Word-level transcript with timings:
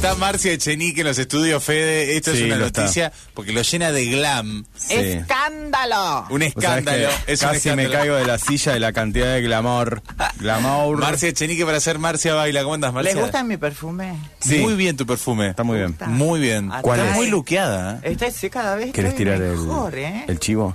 Está 0.00 0.14
Marcia 0.14 0.50
Echenique 0.52 1.02
en 1.02 1.08
los 1.08 1.18
estudios 1.18 1.62
Fede. 1.62 2.16
Esto 2.16 2.32
Sí, 2.32 2.38
es 2.38 2.44
una 2.54 2.64
está. 2.64 2.80
noticia 2.80 3.12
porque 3.34 3.52
lo 3.52 3.60
llena 3.60 3.92
de 3.92 4.06
glam. 4.06 4.64
Sí. 4.74 4.94
¡Escándalo! 4.94 6.24
Un 6.30 6.40
escándalo. 6.40 7.08
que 7.26 7.32
Es 7.34 7.42
un 7.42 7.48
casi 7.50 7.70
me 7.72 7.90
caigo 7.90 8.14
de 8.14 8.24
la 8.24 8.38
silla 8.38 8.72
de 8.72 8.80
la 8.80 8.94
cantidad 8.94 9.34
de 9.34 9.42
glamour. 9.42 10.02
Glamour. 10.38 10.96
Marcia 11.00 11.28
Echenique 11.28 11.66
para 11.66 11.76
hacer 11.76 11.98
Marcia 11.98 12.32
Baila. 12.32 12.62
¿Cómo 12.62 12.72
andas, 12.76 12.94
Marcia? 12.94 13.12
¿Les 13.12 13.22
gusta 13.22 13.44
mi 13.44 13.58
perfume? 13.58 14.14
Sí. 14.40 14.60
Muy 14.60 14.72
bien 14.74 14.96
tu 14.96 15.04
perfume. 15.04 15.48
Está 15.50 15.64
muy 15.64 15.76
bien. 15.76 15.94
Muy 16.06 16.40
bien. 16.40 16.70
¿Cuál 16.80 17.00
Está 17.00 17.10
es? 17.10 17.16
muy 17.18 17.26
luqueada. 17.28 17.96
¿eh? 17.96 18.12
Esta 18.12 18.30
sí, 18.30 18.48
cada 18.48 18.76
vez 18.76 18.94
¿Querés 18.94 19.10
estoy 19.10 19.26
tirar 19.26 19.42
el, 19.42 19.54
mejor, 19.58 19.98
¿eh? 19.98 20.24
el 20.28 20.40
chivo? 20.40 20.74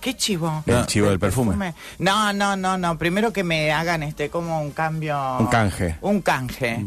¿Qué 0.00 0.16
chivo? 0.16 0.64
El 0.64 0.86
chivo 0.86 1.10
del 1.10 1.18
perfume. 1.18 1.74
No, 1.98 2.32
no, 2.32 2.56
no, 2.56 2.78
no. 2.78 2.96
Primero 2.96 3.34
que 3.34 3.44
me 3.44 3.70
hagan 3.70 4.02
este 4.02 4.30
como 4.30 4.62
un 4.62 4.70
cambio. 4.70 5.36
Un 5.40 5.46
canje. 5.48 5.96
Un 6.00 6.22
canje. 6.22 6.86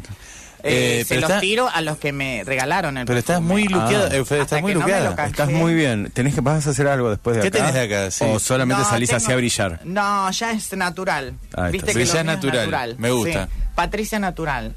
Eh, 0.65 0.99
Eh, 1.01 1.03
se 1.03 1.09
pero 1.09 1.21
los 1.21 1.29
está- 1.29 1.41
tiro 1.41 1.69
a 1.69 1.81
los 1.81 1.97
que 1.97 2.13
me 2.13 2.43
regalaron 2.45 2.97
el 2.97 3.05
Pero 3.05 3.19
estás 3.19 3.41
muy 3.41 3.63
luqueada. 3.65 4.05
Ah. 4.07 4.09
Fede, 4.09 4.19
Hasta 4.21 4.35
estás 4.43 4.61
muy 4.61 4.73
no 4.73 4.79
luqueada. 4.79 5.25
Estás 5.25 5.49
muy 5.49 5.73
bien. 5.73 6.09
¿Tenés 6.11 6.33
que 6.35 6.41
vas 6.41 6.65
a 6.65 6.69
hacer 6.69 6.87
algo 6.87 7.09
después 7.09 7.35
de 7.35 7.41
¿Qué 7.41 7.47
acá? 7.49 7.57
tenés 7.57 7.73
de 7.73 7.81
acá? 7.81 8.11
Sí. 8.11 8.23
O 8.25 8.39
solamente 8.39 8.81
No, 8.81 8.89
salís 8.89 9.11
así 9.11 9.25
tengo- 9.25 9.33
a 9.33 9.37
brillar. 9.37 9.79
No, 9.83 10.31
ya 10.31 10.51
es 10.51 10.73
natural. 10.77 11.33
Ahí 11.57 11.71
Viste 11.73 11.91
está. 11.91 11.99
que 11.99 12.05
ya 12.05 12.19
es 12.21 12.25
natural. 12.25 12.95
Me 12.97 13.11
gusta. 13.11 13.45
Sí. 13.47 13.51
Patricia 13.75 14.19
Natural. 14.19 14.73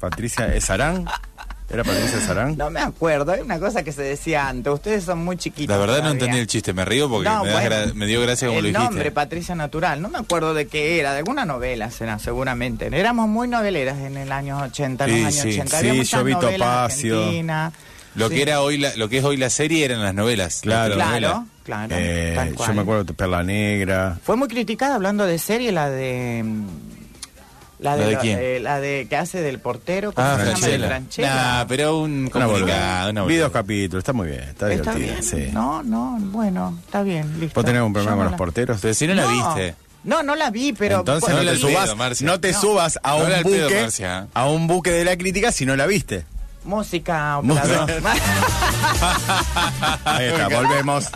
Patricia, 0.00 0.46
¿es 0.54 0.64
Sarán? 0.64 1.04
¿Era 1.72 1.84
Patricia 1.84 2.20
Sarán? 2.20 2.56
No 2.56 2.68
me 2.68 2.80
acuerdo, 2.80 3.30
hay 3.32 3.40
una 3.42 3.60
cosa 3.60 3.84
que 3.84 3.92
se 3.92 4.02
decía 4.02 4.48
antes. 4.48 4.72
Ustedes 4.72 5.04
son 5.04 5.24
muy 5.24 5.36
chiquitos. 5.36 5.74
La 5.74 5.80
verdad 5.80 6.02
no 6.02 6.10
entendí 6.10 6.38
el 6.38 6.46
chiste. 6.48 6.72
Me 6.72 6.84
río 6.84 7.08
porque 7.08 7.28
No, 7.28 7.44
me, 7.44 7.50
das 7.50 7.60
bueno, 7.68 7.76
gra- 7.86 7.94
me 7.94 8.06
dio 8.06 8.20
gracia 8.22 8.48
como 8.48 8.58
el 8.58 8.64
lo 8.64 8.68
dijiste. 8.70 8.84
nombre, 8.90 9.10
Patricia 9.12 9.54
Natural. 9.54 10.02
No 10.02 10.08
me 10.08 10.18
acuerdo 10.18 10.52
de 10.52 10.66
qué 10.66 10.98
era, 10.98 11.12
de 11.12 11.18
alguna 11.18 11.44
novela 11.44 11.90
será, 11.92 12.18
seguramente. 12.18 12.88
Éramos 12.92 13.28
muy 13.28 13.46
noveleras 13.46 13.98
en 13.98 14.16
el 14.16 14.32
año 14.32 14.58
80, 14.62 15.04
en 15.04 15.10
Sí, 15.10 15.16
los 15.22 15.26
años 15.26 15.42
sí. 15.42 15.48
80. 15.60 15.80
Sí, 15.80 15.86
muchas 15.92 16.10
yo 16.20 16.24
vi 16.24 16.32
novelas 16.32 16.58
Topacio. 16.58 17.18
argentinas. 17.20 17.72
Lo 18.16 18.28
Sí. 18.28 18.34
que 18.34 18.42
era 18.42 18.60
hoy 18.60 18.76
la, 18.78 18.96
lo 18.96 19.08
que 19.08 19.18
es 19.18 19.24
hoy 19.24 19.36
la 19.36 19.50
serie 19.50 19.84
eran 19.84 20.02
las 20.02 20.12
novelas. 20.14 20.62
Claro. 20.62 20.96
Las 20.96 21.08
telenovelas. 21.12 21.46
Claro, 21.62 21.86
claro. 21.88 21.94
Eh, 22.04 22.32
tal 22.34 22.56
yo 22.56 22.74
me 22.74 22.80
acuerdo 22.82 23.04
de 23.04 23.14
Perla 23.14 23.44
Negra. 23.44 24.18
Fue 24.24 24.34
muy 24.34 24.48
criticada 24.48 24.96
hablando 24.96 25.24
de 25.24 25.38
serie 25.38 25.70
la 25.70 25.88
de. 25.88 26.44
La 27.80 27.96
de, 27.96 28.02
¿La 28.02 28.06
de 28.08 28.14
lo- 28.14 28.20
quién? 28.20 28.38
eh, 28.40 28.60
la 28.60 28.78
de 28.80 29.06
que 29.08 29.16
hace 29.16 29.40
del 29.40 29.58
portero. 29.58 30.12
¿cómo 30.12 30.26
Ah, 30.26 30.38
se 30.38 30.44
llama? 30.52 30.66
De 30.66 30.78
Franchella. 30.86 31.34
Nah, 31.34 31.64
pero 31.66 31.98
un 32.00 32.28
boludez. 32.32 32.76
Una 33.10 33.24
Vi 33.24 33.36
dos 33.36 33.50
capítulos, 33.52 34.02
está 34.02 34.12
muy 34.12 34.28
bien, 34.28 34.40
está, 34.40 34.70
Está 34.72 34.92
divertido. 34.94 34.96
bien. 35.14 35.22
Sí. 35.46 35.50
No, 35.52 35.82
no, 35.82 36.18
bueno, 36.20 36.78
está 36.84 37.02
bien, 37.02 37.40
listo. 37.40 37.54
¿Vos 37.60 37.64
tenés 37.64 37.82
un 37.82 37.92
problema 37.92 38.16
con 38.16 38.24
no 38.24 38.30
los 38.30 38.38
porteros? 38.38 38.78
Pero 38.82 38.92
si 38.94 39.06
no, 39.06 39.14
la 39.14 39.26
viste. 39.26 39.74
No, 40.04 40.22
no 40.22 40.34
la 40.34 40.50
vi, 40.50 40.72
pero. 40.72 41.00
Entonces 41.00 41.28
no 41.30 41.42
le 41.42 41.52
te, 41.52 41.58
pedo, 41.58 41.68
subas, 41.68 42.22
no 42.22 42.40
te 42.40 42.52
No. 42.52 42.60
subas 42.60 42.98
a 43.02 43.10
No 43.10 43.16
un 43.24 43.30
pedo, 43.42 43.64
buque 43.64 43.88
a 44.34 44.46
un 44.48 44.66
buque 44.66 44.90
de 44.92 45.04
la 45.04 45.16
crítica 45.16 45.52
si 45.52 45.66
no 45.66 45.76
la 45.76 45.86
viste. 45.86 46.24
Música, 46.64 47.38
operador. 47.38 47.90
Ahí 50.04 50.26
está, 50.26 50.48
volvemos. 50.48 51.06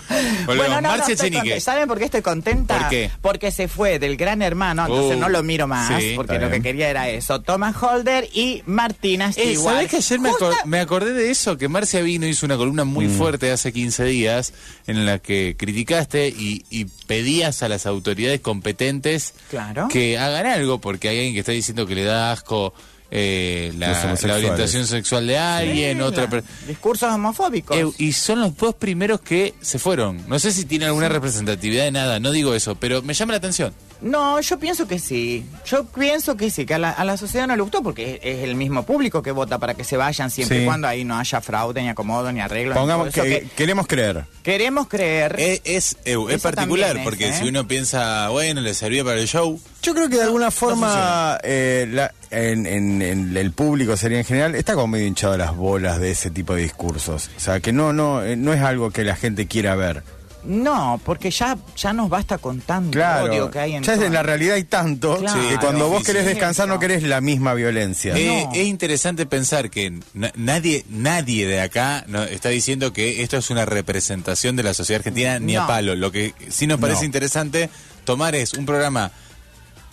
Volvemos. 0.46 0.46
Bueno, 0.46 0.80
no, 0.80 0.96
no, 0.96 1.04
estoy. 1.06 1.60
¿Saben 1.60 1.86
por 1.88 1.98
qué 1.98 2.04
estoy 2.06 2.22
contenta? 2.22 2.78
¿Por 2.78 2.88
qué? 2.88 3.10
Porque 3.20 3.50
se 3.50 3.68
fue 3.68 3.98
del 3.98 4.16
gran 4.16 4.42
hermano, 4.42 4.82
entonces 4.86 5.16
Uh, 5.16 5.20
no 5.20 5.28
lo 5.28 5.42
miro 5.42 5.66
más, 5.66 5.88
sí, 6.00 6.12
porque 6.16 6.34
está 6.34 6.46
lo 6.46 6.50
que 6.50 6.60
bien. 6.60 6.62
quería 6.62 6.88
era 6.88 7.08
eso. 7.08 7.40
Thomas 7.42 7.76
Holder 7.80 8.28
y 8.32 8.62
Martina 8.66 9.28
Eh, 9.36 9.54
Stewart. 9.54 9.74
¿Sabés 9.74 9.90
que 9.90 9.96
ayer 9.98 10.20
me, 10.20 10.30
acor- 10.30 10.48
Justa- 10.50 10.64
me 10.66 10.80
acordé 10.80 11.12
de 11.12 11.30
eso? 11.30 11.58
Que 11.58 11.68
Marcia 11.68 12.00
vino 12.00 12.26
hizo 12.26 12.46
una 12.46 12.56
columna 12.56 12.84
muy 12.84 13.06
Mm. 13.06 13.18
fuerte 13.18 13.52
hace 13.52 13.72
15 13.72 14.04
días 14.04 14.52
en 14.86 15.04
la 15.06 15.18
que 15.18 15.56
criticaste 15.58 16.28
y, 16.28 16.64
y 16.70 16.86
pedías 17.06 17.62
a 17.62 17.68
las 17.68 17.84
autoridades 17.86 18.40
competentes 18.40 19.34
Claro. 19.50 19.88
que 19.88 20.18
hagan 20.18 20.46
algo 20.46 20.80
porque 20.80 21.08
hay 21.08 21.16
alguien 21.18 21.34
que 21.34 21.40
está 21.40 21.52
diciendo 21.52 21.86
que 21.86 21.94
le 21.94 22.04
da 22.04 22.32
asco 22.32 22.72
eh, 23.10 23.72
la, 23.78 24.14
orientación 24.34 24.86
sexual 24.86 25.26
de 25.26 25.38
alguien, 25.38 25.98
Sí, 25.98 26.02
otra... 26.02 26.26
la- 26.30 26.42
Discursos 26.66 27.12
homofóbicos. 27.12 27.76
Eh, 27.76 27.86
y 27.98 28.12
son 28.12 28.40
los 28.40 28.56
dos 28.56 28.74
primeros 28.74 29.20
que 29.20 29.54
se 29.60 29.78
fueron. 29.78 30.22
No 30.28 30.38
sé 30.38 30.52
si 30.52 30.64
tiene 30.64 30.86
alguna 30.86 31.08
representatividad 31.08 31.84
de 31.84 31.92
nada, 31.92 32.18
no 32.20 32.32
digo 32.32 32.54
eso, 32.54 32.74
pero 32.74 33.02
me 33.02 33.14
llama 33.14 33.32
la 33.32 33.38
atención. 33.38 33.72
No, 34.00 34.40
yo 34.40 34.58
pienso 34.58 34.86
que 34.88 34.98
sí. 34.98 35.46
Yo 35.64 35.84
pienso 35.84 36.36
que 36.36 36.50
sí, 36.50 36.66
que 36.66 36.74
a 36.74 36.78
la, 36.78 36.90
a 36.90 37.04
la 37.04 37.16
sociedad 37.16 37.46
no 37.46 37.56
le 37.56 37.62
gustó 37.62 37.82
porque 37.82 38.14
es, 38.22 38.36
es 38.38 38.44
el 38.44 38.54
mismo 38.54 38.84
público 38.84 39.22
que 39.22 39.30
vota 39.30 39.58
para 39.58 39.74
que 39.74 39.84
se 39.84 39.96
vayan 39.96 40.30
siempre 40.30 40.58
Sí. 40.58 40.62
y 40.62 40.66
cuando 40.66 40.88
ahí 40.88 41.04
no 41.04 41.16
haya 41.18 41.40
fraude, 41.40 41.80
ni 41.82 41.88
acomodo, 41.88 42.30
ni 42.32 42.40
arreglo. 42.40 42.74
Pongamos 42.74 43.10
que, 43.14 43.48
queremos 43.56 43.86
creer. 43.86 44.24
queremos 44.42 44.88
creer. 44.88 45.36
Eh, 45.38 45.60
Es, 45.64 45.96
eh, 46.04 46.16
es 46.28 46.34
Eso 46.36 46.42
particular, 46.42 47.00
porque 47.04 47.28
¿eh? 47.28 47.32
si 47.38 47.48
uno 47.48 47.66
piensa, 47.66 48.28
bueno, 48.28 48.60
le 48.60 48.74
servía 48.74 49.04
para 49.04 49.18
el 49.20 49.26
show, 49.28 49.58
Yo 49.84 49.94
creo 49.94 50.08
que 50.08 50.16
de 50.16 50.22
alguna 50.22 50.50
forma 50.50 51.38
eh, 51.42 51.86
la- 51.90 52.12
en, 52.30 52.66
en- 52.66 53.02
en 53.02 53.36
el 53.36 53.52
público 53.52 53.96
sería 53.96 54.18
en 54.18 54.24
general 54.24 54.54
está 54.54 54.72
como 54.74 54.88
medio 54.88 55.06
hinchado 55.06 55.36
las 55.36 55.54
bolas 55.54 56.00
de 56.00 56.10
ese 56.10 56.30
tipo 56.30 56.54
de 56.54 56.62
discursos. 56.62 57.30
O 57.36 57.40
sea, 57.40 57.60
que 57.60 57.72
no 57.72 57.92
no 57.92 58.22
eh, 58.24 58.34
no 58.36 58.52
es 58.54 58.62
algo 58.62 58.90
que 58.90 59.04
la 59.04 59.14
gente 59.14 59.46
quiera 59.46 59.74
ver. 59.76 60.02
No, 60.46 61.00
porque 61.04 61.30
ya, 61.30 61.56
ya 61.74 61.94
nos 61.94 62.10
basta 62.10 62.36
con 62.36 62.60
tanto 62.60 62.90
Claro. 62.90 63.32
odio 63.32 63.50
que 63.50 63.58
hay 63.60 63.74
en 63.76 63.82
ya 63.82 63.94
en 63.94 64.12
la 64.12 64.22
realidad 64.22 64.56
hay 64.56 64.64
tanto 64.64 65.16
Claro. 65.18 65.48
que 65.48 65.56
cuando 65.56 65.88
vos 65.88 66.02
querés 66.04 66.26
descansar 66.26 66.68
no 66.68 66.78
querés 66.78 67.02
la 67.02 67.22
misma 67.22 67.54
violencia. 67.54 68.14
Eh, 68.14 68.44
No. 68.46 68.52
es 68.52 68.66
interesante 68.66 69.24
pensar 69.24 69.70
que 69.70 69.98
na- 70.12 70.32
nadie 70.36 70.84
nadie 70.90 71.46
de 71.46 71.60
acá 71.62 72.04
no, 72.08 72.22
está 72.24 72.50
diciendo 72.50 72.92
que 72.92 73.22
esto 73.22 73.38
es 73.38 73.48
una 73.50 73.64
representación 73.64 74.54
de 74.56 74.62
la 74.64 74.74
sociedad 74.74 75.00
argentina 75.00 75.38
ni 75.38 75.56
a 75.56 75.66
palo. 75.66 75.94
Lo 75.94 76.12
que 76.12 76.34
sí 76.50 76.66
nos 76.66 76.78
parece 76.78 77.00
No. 77.00 77.06
interesante 77.06 77.70
tomar 78.04 78.34
es 78.34 78.52
un 78.52 78.66
programa 78.66 79.12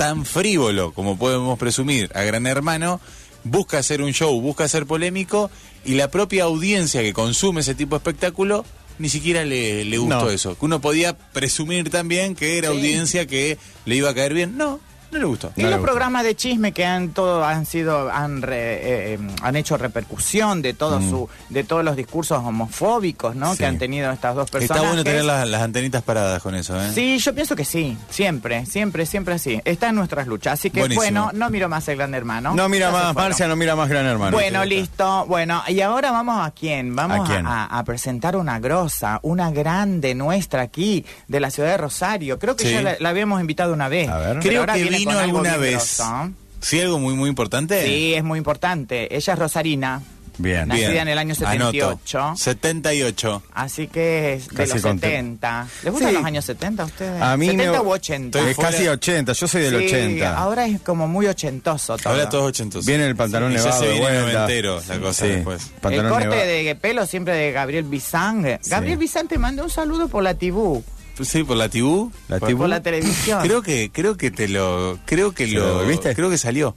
tan 0.02 0.26
frívolo 0.26 0.94
como 0.94 1.16
podemos 1.16 1.60
presumir 1.60 2.10
a 2.16 2.24
Gran 2.24 2.48
Hermano, 2.48 3.00
busca 3.44 3.78
hacer 3.78 4.02
un 4.02 4.14
show, 4.14 4.42
busca 4.42 4.68
ser 4.68 4.88
polémico 4.88 5.52
y 5.86 5.94
la 5.94 6.10
propia 6.10 6.46
audiencia 6.46 7.02
que 7.04 7.14
consume 7.14 7.62
ese 7.62 7.76
tipo 7.76 7.94
de 7.96 7.98
espectáculo 7.98 8.66
ni 8.98 9.10
siquiera 9.10 9.46
le, 9.46 9.86
le 9.86 9.98
gustó 10.00 10.26
No. 10.26 10.30
eso. 10.32 10.58
Que 10.58 10.66
uno 10.66 10.82
podía 10.82 11.16
presumir 11.16 11.92
también 11.92 12.34
que 12.34 12.58
era 12.58 12.70
Sí. 12.72 12.78
audiencia 12.78 13.28
que 13.28 13.60
le 13.86 13.96
iba 13.96 14.10
a 14.10 14.16
caer 14.16 14.34
bien. 14.34 14.58
No, 14.58 14.80
no 15.12 15.20
le 15.20 15.26
gustó. 15.26 15.52
Y 15.56 15.64
No 15.64 15.70
los 15.70 15.80
programas 15.82 16.24
de 16.24 16.36
chisme 16.36 16.72
que 16.72 16.86
han 16.86 17.10
todo 17.10 17.44
han 17.44 17.66
sido 17.66 18.10
han 18.12 18.42
re- 18.42 18.56
eh, 18.76 19.14
eh, 19.16 19.20
han 19.42 19.56
hecho 19.56 19.78
repercusión 19.78 20.62
de 20.62 20.74
todo 20.74 21.02
su 21.02 21.30
de 21.50 21.64
todos 21.64 21.84
los 21.84 21.96
discursos 21.96 22.40
homofóbicos, 22.44 23.36
¿no? 23.36 23.50
Mm. 23.50 23.52
Sí. 23.52 23.58
Que 23.58 23.66
han 23.66 23.78
tenido 23.78 24.12
estas 24.12 24.36
dos 24.36 24.50
personas. 24.50 24.78
Está 24.78 24.88
bueno 24.88 25.04
tener 25.04 25.24
las, 25.26 25.48
las 25.48 25.62
antenitas 25.62 26.02
paradas 26.04 26.42
con 26.42 26.56
eso, 26.56 26.82
¿eh? 26.82 26.92
Sí, 26.94 27.18
yo 27.20 27.34
pienso 27.36 27.56
que 27.56 27.66
sí, 27.66 27.98
siempre, 28.10 28.66
siempre, 28.66 29.06
siempre 29.06 29.36
así. 29.36 29.62
Está 29.66 29.90
en 29.90 29.96
nuestras 29.96 30.28
luchas, 30.28 30.54
así 30.54 30.70
que 30.70 30.80
Buenísimo. 30.80 31.02
bueno, 31.02 31.32
no 31.34 31.50
miro 31.50 31.68
más 31.70 31.88
el 31.88 31.98
Gran 31.98 32.14
Hermano. 32.14 32.54
No 32.56 32.70
mira 32.70 32.92
más. 32.92 33.14
Marcia, 33.14 33.48
no 33.48 33.56
mira 33.56 33.76
más 33.76 33.90
Gran 33.90 34.06
Hermano. 34.06 34.32
Bueno, 34.38 34.64
listo. 34.66 35.26
Bueno, 35.28 35.62
y 35.68 35.82
ahora 35.82 36.12
vamos 36.12 36.46
a 36.46 36.52
quién? 36.52 36.96
Vamos 36.96 37.30
¿A 37.30 37.32
quién? 37.34 37.46
a, 37.46 37.66
a 37.66 37.84
presentar 37.84 38.36
una 38.36 38.60
grosa, 38.60 39.20
una 39.24 39.52
grande 39.52 40.16
nuestra 40.16 40.62
aquí, 40.62 41.06
de 41.28 41.40
la 41.40 41.52
ciudad 41.52 41.70
de 41.70 41.78
Rosario. 41.78 42.40
Creo 42.40 42.56
que 42.56 42.62
Sí. 42.66 42.72
ya 42.72 42.82
la, 42.82 42.96
la 43.00 43.10
habíamos 43.10 43.42
invitado 43.42 43.74
una 43.74 43.90
vez. 43.90 44.08
A 44.08 44.18
ver. 44.18 44.40
Creo 44.40 44.62
ahora 44.62 44.74
que 44.74 44.84
viene 44.84 45.01
vino 45.06 45.20
alguna 45.20 45.58
vez. 45.58 45.98
grosso. 45.98 46.32
¿Sí, 46.62 46.80
algo 46.80 47.00
muy, 47.00 47.14
muy 47.16 47.30
importante? 47.30 47.84
Sí, 47.86 48.14
es 48.14 48.24
muy 48.24 48.38
importante. 48.38 49.16
Ella 49.16 49.34
es 49.34 49.40
rosarina, 49.40 50.02
Bien. 50.38 50.68
Nacida 50.70 50.90
Bien. 50.90 51.02
en 51.04 51.08
el 51.10 51.18
año 51.18 51.36
Anoto. 51.46 51.52
78. 51.52 52.34
78. 52.38 53.44
así 53.54 53.88
que 53.88 54.34
es 54.36 54.48
de 54.48 54.56
Casi 54.56 54.74
los 54.74 54.82
conté. 54.82 55.08
70. 55.08 55.68
¿Les 55.84 55.92
gustan 55.92 56.10
Sí. 56.12 56.16
los 56.16 56.26
años 56.26 56.46
70 56.46 56.84
a 56.84 56.86
ustedes? 56.86 57.22
A 57.22 57.38
mí 57.38 57.48
me- 57.48 57.52
70 57.66 57.82
u 57.82 57.90
80. 57.92 58.40
Estoy 58.40 58.52
Es 58.52 58.58
casi 58.58 58.88
80, 58.88 59.34
yo 59.34 59.48
soy 59.48 59.62
del 59.64 59.80
Sí, 59.80 59.86
80. 59.88 60.38
Ahora 60.38 60.66
es 60.66 60.82
como 60.82 61.08
muy 61.08 61.28
ochentoso 61.28 61.98
todo. 61.98 62.14
Ahora 62.14 62.30
todos 62.30 62.46
ochentos. 62.46 62.86
Viene 62.86 63.06
el 63.08 63.16
pantalón 63.16 63.52
ya 63.52 63.58
nevado 63.60 63.82
se 63.84 63.92
viene 63.92 64.20
noventero 64.22 64.82
la 64.88 65.00
cosa 65.00 65.26
Sí, 65.26 65.32
después. 65.32 65.64
El 65.84 66.08
corte 66.10 66.28
nevado. 66.28 66.46
de 66.46 66.78
pelo 66.80 67.06
siempre 67.06 67.34
de 67.36 67.52
Gabriel 67.52 67.84
Bizán. 67.84 68.60
Gabriel 68.68 68.98
Bizán 68.98 69.28
te 69.28 69.38
mandó 69.38 69.64
un 69.66 69.70
saludo 69.70 70.08
por 70.08 70.24
la 70.24 70.34
tibú, 70.36 70.84
Sí, 71.22 71.44
por 71.44 71.58
la 71.58 71.70
tibú. 71.70 72.12
La 72.28 72.40
Por- 72.40 72.56
por 72.58 72.70
la 72.70 72.82
televisión. 72.82 73.42
Creo 73.44 73.62
que, 73.62 73.92
creo 73.92 74.18
que 74.18 74.32
te 74.32 74.48
lo, 74.48 74.98
creo 75.06 75.32
que 75.34 75.48
¿Se 75.48 75.54
lo, 75.54 75.62
lo 75.62 75.68
devolviste? 75.80 76.16
creo 76.16 76.30
que 76.30 76.38
salió. 76.38 76.76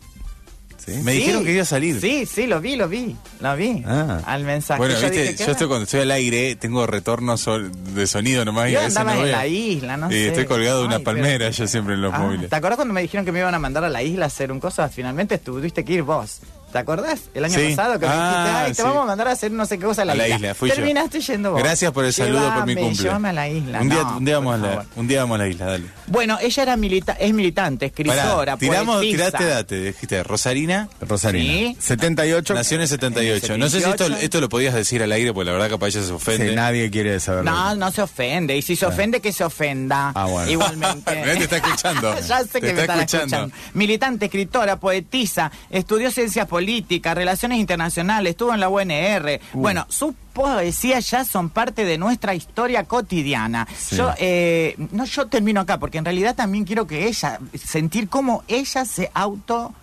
¿Sí? 0.85 0.91
Me 1.03 1.13
Sí. 1.13 1.19
dijeron 1.21 1.45
que 1.47 1.53
iba 1.53 1.63
a 1.63 1.65
salir. 1.65 1.99
Sí, 1.99 2.27
sí, 2.27 2.47
lo 2.47 2.61
vi, 2.61 2.77
lo 2.77 2.89
vi, 2.91 3.17
lo 3.41 3.57
vi. 3.57 3.83
Ah. 3.87 4.21
Al 4.27 4.45
mensaje. 4.45 4.77
Bueno, 4.79 4.93
yo 4.95 5.01
viste, 5.01 5.23
dije, 5.23 5.35
¿qué 5.37 5.45
yo 5.47 5.53
estoy 5.53 5.67
cuando 5.67 5.85
estoy 5.85 6.01
al 6.01 6.11
aire, 6.11 6.57
tengo 6.57 6.87
retorno 6.87 7.39
sol- 7.39 7.73
de 7.95 8.07
sonido 8.07 8.45
nomás 8.45 8.69
y 8.69 8.73
Yo 8.73 8.81
a 8.81 8.83
veces 8.83 8.97
andaba 8.99 9.15
no 9.15 9.21
en 9.23 9.27
veo. 9.29 9.37
la 9.39 9.47
isla, 9.47 9.97
no 9.97 10.09
y 10.11 10.15
sé. 10.15 10.29
estoy 10.29 10.45
colgado 10.45 10.81
de 10.81 10.87
una 10.89 10.97
Ay, 10.97 11.03
palmera 11.05 11.39
pero- 11.39 11.51
yo 11.53 11.67
siempre 11.69 11.95
en 11.95 12.03
los 12.03 12.13
Ah, 12.13 12.19
móviles. 12.19 12.51
¿Te 12.51 12.57
acuerdas 12.57 12.77
cuando 12.77 12.93
me 12.93 13.01
dijeron 13.01 13.25
que 13.25 13.33
me 13.33 13.39
iban 13.39 13.55
a 13.55 13.59
mandar 13.59 13.83
a 13.85 13.89
la 13.89 14.03
isla 14.03 14.27
a 14.27 14.29
hacer 14.29 14.53
un 14.53 14.61
cosa? 14.61 14.91
Finalmente 14.91 15.39
tuviste 15.39 15.87
que 15.87 15.95
ir 15.95 16.03
vos. 16.03 16.41
¿Te 16.75 16.81
acordás? 16.81 17.21
El 17.35 17.45
año 17.45 17.57
Sí. 17.57 17.69
pasado 17.77 18.01
que 18.01 18.07
me 18.07 18.13
Ah, 18.13 18.25
dijiste, 18.27 18.51
ay, 18.59 18.69
te 18.71 18.75
sí. 18.75 18.83
vamos 18.83 19.03
a 19.05 19.07
mandar 19.07 19.29
a 19.29 19.31
hacer 19.31 19.53
no 19.53 19.65
sé 19.65 19.79
qué 19.79 19.85
cosa 19.85 20.03
a 20.03 20.07
la, 20.07 20.15
A 20.15 20.17
la 20.17 20.29
isla, 20.29 20.55
fui 20.57 20.69
yo. 20.71 20.75
Terminaste 20.75 21.21
yendo 21.21 21.53
vos. 21.53 21.63
Gracias 21.63 21.93
por 21.93 22.05
el 22.05 22.13
saludo 22.13 22.53
por 22.53 22.67
mi 22.67 22.75
cumple. 22.75 23.01
Llévame 23.05 23.29
a 23.29 23.33
la 23.33 23.49
isla. 23.49 23.81
Un 23.81 23.89
día, 23.91 24.03
no, 24.03 24.17
un, 24.17 24.25
día 24.25 24.39
vamos 24.39 24.55
a 24.55 24.59
la, 24.59 24.69
favor. 24.71 24.87
un 24.97 25.07
día 25.07 25.21
vamos 25.21 25.35
a 25.37 25.39
la 25.39 25.49
isla, 25.49 25.67
dale. 25.67 25.85
Bueno, 26.09 26.37
ella 26.43 26.63
era 26.65 26.77
milita 26.77 27.13
es 27.13 27.33
militante, 27.33 27.87
escritora, 27.87 28.35
Pará, 28.35 28.57
tiramos, 28.57 28.97
poetisa. 28.97 29.17
tiraste 29.29 29.45
date, 29.47 29.81
dijiste, 29.85 30.23
Rosarina, 30.25 30.89
Rosarina. 31.01 31.45
Sí. 31.55 31.77
78. 31.79 32.55
nació 32.55 32.75
en 32.75 32.81
el 32.83 32.89
78. 32.89 33.47
En 33.47 33.53
el 33.53 33.59
No 33.61 33.67
sé 33.69 33.79
si 33.79 33.85
esto, 33.85 33.91
78. 33.93 34.25
esto 34.25 34.41
lo 34.41 34.49
podías 34.49 34.75
decir 34.75 35.01
al 35.01 35.13
aire, 35.13 35.33
porque 35.33 35.45
la 35.47 35.53
verdad 35.53 35.71
capaz 35.71 35.87
ella 35.91 36.01
se 36.01 36.07
Sí, 36.09 36.13
ofende. 36.13 36.57
nadie 36.57 36.91
quiere 36.91 37.21
saberlo. 37.21 37.53
No, 37.53 37.77
no 37.77 37.93
se 37.93 38.03
ofende. 38.03 38.57
Y 38.57 38.63
si 38.63 38.75
se 38.75 38.85
ofende, 38.85 39.21
que 39.21 39.33
se 39.33 39.45
ofenda. 39.45 40.11
Ah, 40.13 40.25
bueno. 40.25 40.51
Igualmente. 40.51 41.13
Te 41.23 41.45
está 41.45 41.57
escuchando. 41.59 42.19
ya 42.27 42.41
sé 42.41 42.49
Te 42.49 42.61
que 42.63 42.73
me 42.73 42.81
está 42.81 43.01
escuchando. 43.01 43.55
Militante, 43.75 44.25
escritora, 44.25 44.81
poetisa, 44.81 45.53
estudió 45.71 46.11
ciencias 46.11 46.49
políticas. 46.49 46.64
Política, 46.65 47.13
relaciones 47.13 47.59
internacionales, 47.59 48.31
estuvo 48.31 48.55
en 48.55 48.61
la 48.61 48.71
UNR. 48.71 49.39
Bueno, 49.53 49.85
sus 49.91 50.15
poesías 50.33 51.11
ya 51.11 51.23
son 51.23 51.51
parte 51.51 51.85
de 51.85 51.99
nuestra 51.99 52.35
historia 52.35 52.85
cotidiana. 52.85 53.69
Sí. 53.77 53.97
Yo, 53.97 54.15
eh, 54.17 54.75
no, 54.91 55.05
yo 55.05 55.27
termino 55.27 55.61
acá, 55.61 55.79
porque 55.79 55.99
en 55.99 56.07
realidad 56.07 56.35
también 56.35 56.65
quiero 56.65 56.87
que 56.87 57.07
ella, 57.07 57.39
sentir 57.55 58.09
cómo 58.09 58.45
ella 58.49 58.87
se 58.87 59.11
auto 59.13 59.75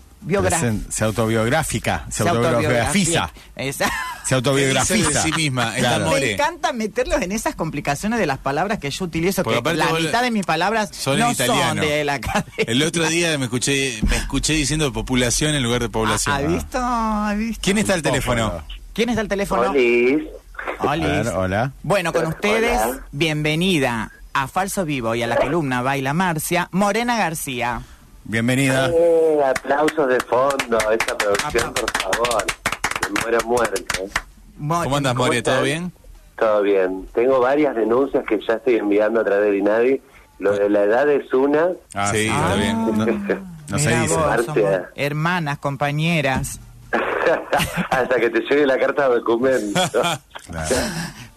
Se 0.89 1.03
autobiográfica, 1.03 2.05
se, 2.09 2.23
se 2.23 2.29
autobiografiza. 2.29 3.31
Se 4.25 4.35
autobiografiza. 4.35 5.23
Sí 5.23 5.31
misma, 5.35 5.73
Claro. 5.75 6.11
Me 6.11 6.33
encanta 6.33 6.73
meterlos 6.73 7.21
en 7.21 7.31
esas 7.31 7.55
complicaciones 7.55 8.19
de 8.19 8.25
las 8.27 8.37
palabras 8.37 8.77
que 8.79 8.89
yo 8.91 9.05
utilizo, 9.05 9.43
Porque 9.43 9.61
que 9.63 9.73
la 9.73 9.91
mitad 9.93 10.21
de 10.21 10.31
mis 10.31 10.45
palabras 10.45 10.89
son 10.93 11.17
no 11.19 11.25
en 11.27 11.31
italiano. 11.31 11.81
son 11.81 11.89
de 11.89 12.03
la 12.03 12.13
academia. 12.15 12.53
El 12.57 12.83
otro 12.83 13.07
día 13.09 13.37
me 13.37 13.45
escuché, 13.45 13.99
me 14.09 14.15
escuché 14.17 14.53
diciendo 14.53 14.93
población 14.93 15.55
en 15.55 15.63
lugar 15.63 15.81
de 15.81 15.89
población. 15.89 16.35
¿Ha 16.35 16.39
visto? 16.41 16.77
¿Ha 16.79 17.33
visto? 17.35 17.61
¿Quién 17.63 17.77
está 17.79 17.93
al 17.95 18.01
teléfono? 18.01 18.63
¿Quién 18.93 19.09
está 19.09 19.21
al 19.21 19.27
teléfono? 19.27 19.71
Olis. 19.71 20.23
A 20.79 20.95
ver, 20.95 21.19
Olis. 21.21 21.33
hola. 21.33 21.71
Bueno, 21.81 22.13
con 22.13 22.27
ustedes, 22.27 22.79
Hola. 22.85 23.07
bienvenida 23.11 24.11
a 24.33 24.47
Falso 24.47 24.85
Vivo 24.85 25.15
y 25.15 25.23
a 25.23 25.27
la 25.27 25.35
columna 25.37 25.81
Baila 25.81 26.13
Marcia, 26.13 26.69
Morena 26.71 27.17
García. 27.17 27.81
Bienvenida. 28.23 28.89
Eh, 28.93 29.39
aplausos 29.43 30.07
de 30.07 30.19
fondo, 30.21 30.77
esa 30.91 31.17
producción, 31.17 31.69
Apla- 31.69 31.73
por 31.73 31.91
favor. 32.01 32.45
Me 33.13 33.21
muero 33.21 33.39
muerto. 33.47 34.03
Mo- 34.57 34.83
¿Cómo 34.83 34.97
andas, 34.97 35.13
¿Cómo 35.13 35.25
More? 35.25 35.41
¿Todo 35.41 35.53
estás? 35.55 35.65
bien? 35.65 35.91
Todo 36.37 36.61
bien. 36.61 37.07
Tengo 37.13 37.39
varias 37.39 37.75
denuncias 37.75 38.23
que 38.25 38.39
ya 38.47 38.53
estoy 38.55 38.75
enviando 38.77 39.21
a 39.21 39.23
través 39.23 39.51
de 39.51 39.57
Inadi. 39.57 40.01
Lo 40.39 40.53
de 40.53 40.69
la 40.69 40.83
edad 40.83 41.09
es 41.09 41.31
una. 41.33 41.67
Ah, 41.93 42.11
Sí, 42.11 42.27
está 42.27 42.55
bien. 42.55 42.85
No, 43.71 43.77
no 43.77 43.79
se 43.83 43.95
dice. 44.01 44.15
vos, 44.15 44.87
hermanas, 44.95 45.57
compañeras. 45.59 46.59
Hasta 47.89 48.15
que 48.17 48.29
te 48.29 48.41
llegue 48.41 48.65
la 48.65 48.77
carta 48.77 49.07
de 49.07 49.15
documento. 49.15 49.79
Claro. 50.49 50.75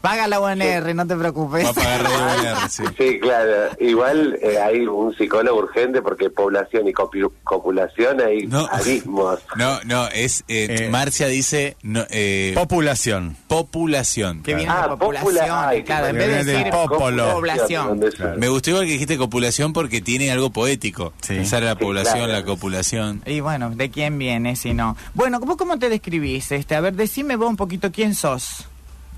Paga 0.05 0.29
la 0.29 0.39
UNR, 0.39 0.95
no 0.95 1.06
te 1.06 1.17
preocupes. 1.17 1.65
Va 1.65 1.71
a 1.71 1.73
pagar 1.73 2.03
Radio 2.03 2.53
UNR, 2.53 2.69
sí. 2.69 2.83
Sí, 2.99 3.19
claro. 3.21 3.71
Igual 3.81 4.39
eh, 4.43 4.59
hay 4.59 4.81
un 4.87 5.17
psicólogo 5.17 5.59
urgente 5.61 6.03
porque 6.03 6.29
población 6.29 6.87
y 6.87 6.93
copulación 6.93 8.21
hay 8.21 8.47
No. 8.47 8.69
abismos. 8.71 9.41
No, 9.56 9.81
no, 9.85 10.06
es. 10.09 10.45
eh, 10.49 10.67
Eh, 10.69 10.89
Marcia 10.91 11.27
dice 11.27 11.79
no, 11.83 12.05
eh, 12.11 12.53
Populación. 12.55 13.35
populación. 13.49 14.43
Que 14.43 14.55
viene 14.55 14.71
Ah, 14.71 14.89
de 14.91 14.97
población, 14.99 15.35
popula- 15.35 15.69
ay, 15.69 15.83
claro, 15.85 16.09
en 16.09 16.17
vez 16.17 16.29
de 16.45 16.53
decir 16.53 16.71
población. 16.71 18.00
Claro. 18.15 18.39
Me 18.39 18.49
gustó 18.49 18.71
igual 18.71 18.85
que 18.85 18.93
dijiste 18.93 19.17
copulación 19.17 19.73
porque 19.73 20.03
tiene 20.03 20.31
algo 20.31 20.50
poético. 20.50 21.15
Sí. 21.23 21.35
Pensar 21.37 21.62
en 21.62 21.69
la 21.71 21.75
Sí, 21.77 21.81
población, 21.81 22.17
claro. 22.19 22.33
la 22.33 22.45
copulación. 22.45 23.23
Y 23.25 23.41
bueno, 23.41 23.71
¿de 23.71 23.91
quién 23.91 24.19
viene 24.19 24.55
si 24.57 24.75
no? 24.75 24.97
Bueno, 25.15 25.41
¿cómo, 25.41 25.57
cómo 25.57 25.79
te 25.79 25.89
describís? 25.89 26.53
Este, 26.53 26.75
a 26.75 26.81
ver, 26.81 26.93
decime 26.95 27.37
vos 27.37 27.49
un 27.49 27.57
poquito 27.57 27.91
quién 27.91 28.15
sos. 28.15 28.67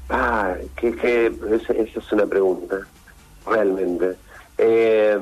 Ah, 0.08 0.54
que, 0.76 0.94
que 0.94 1.26
esa, 1.26 1.72
esa 1.72 1.98
es 1.98 2.12
una 2.12 2.26
pregunta, 2.26 2.78
realmente. 3.46 4.16
Eh, 4.58 5.18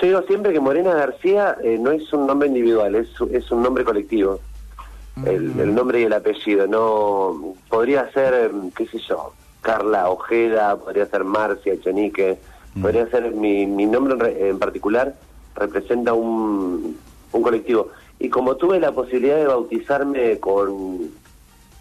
yo 0.00 0.06
digo 0.06 0.22
siempre 0.22 0.52
que 0.52 0.60
Morena 0.60 0.94
García 0.94 1.56
eh, 1.62 1.76
no 1.78 1.90
es 1.90 2.12
un 2.12 2.26
nombre 2.26 2.48
individual, 2.48 2.94
es, 2.94 3.08
es 3.32 3.50
un 3.50 3.62
nombre 3.62 3.84
colectivo. 3.84 4.40
El, 5.24 5.58
el 5.58 5.74
nombre 5.74 6.00
y 6.00 6.04
el 6.04 6.12
apellido, 6.12 6.66
no 6.66 7.54
podría 7.70 8.12
ser, 8.12 8.50
qué 8.76 8.86
sé 8.86 8.98
yo, 8.98 9.32
Carla 9.62 10.10
Ojeda, 10.10 10.76
podría 10.76 11.06
ser 11.06 11.24
Marcia 11.24 11.72
Echenique, 11.72 12.38
podría 12.82 13.08
ser 13.08 13.30
mi, 13.32 13.66
mi 13.66 13.86
nombre 13.86 14.38
en, 14.38 14.46
en 14.48 14.58
particular, 14.58 15.14
representa 15.54 16.12
un, 16.12 16.98
un 17.32 17.42
colectivo. 17.42 17.88
Y 18.18 18.28
como 18.28 18.56
tuve 18.56 18.78
la 18.78 18.92
posibilidad 18.92 19.36
de 19.36 19.46
bautizarme 19.46 20.38
con, 20.38 21.10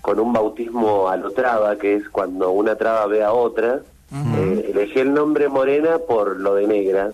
con 0.06 0.20
un 0.20 0.32
bautismo 0.34 1.10
a 1.10 1.18
lo 1.18 1.32
traba, 1.32 1.78
que 1.78 1.96
es 1.96 2.08
cuando 2.10 2.52
una 2.52 2.76
traba 2.76 3.08
ve 3.08 3.24
a 3.24 3.34
otra, 3.34 3.80
eh, 4.14 4.70
elegí 4.72 5.00
el 5.00 5.12
nombre 5.12 5.50
Morena 5.50 5.98
por 5.98 6.40
lo 6.40 6.54
de 6.54 6.68
negra, 6.68 7.10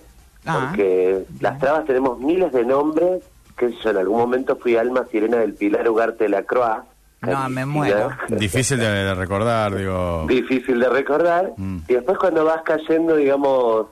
Ah. 0.45 0.65
porque 0.67 1.23
las 1.39 1.57
trabas 1.57 1.85
tenemos 1.85 2.19
miles 2.19 2.51
de 2.51 2.65
nombres, 2.65 3.23
que 3.55 3.71
yo 3.81 3.89
en 3.91 3.95
algún 3.97 4.17
momento 4.19 4.57
fui 4.57 4.75
Alma 4.75 5.05
Sirena 5.09 5.37
del 5.37 5.53
Pilar 5.53 5.87
Ugarte 5.87 6.25
de 6.25 6.31
la 6.31 6.43
Croix. 6.43 6.81
No, 7.21 7.47
me 7.49 7.65
muero. 7.65 8.09
Difícil 8.27 8.77
de, 8.77 8.89
de 8.89 9.15
recordar, 9.15 9.73
digo. 9.73 10.25
Difícil 10.27 10.77
de 10.81 10.89
recordar. 10.89 11.53
Mm. 11.55 11.77
Y 11.87 11.93
después 11.93 12.17
cuando 12.17 12.43
vas 12.43 12.61
cayendo, 12.63 13.15
digamos, 13.15 13.85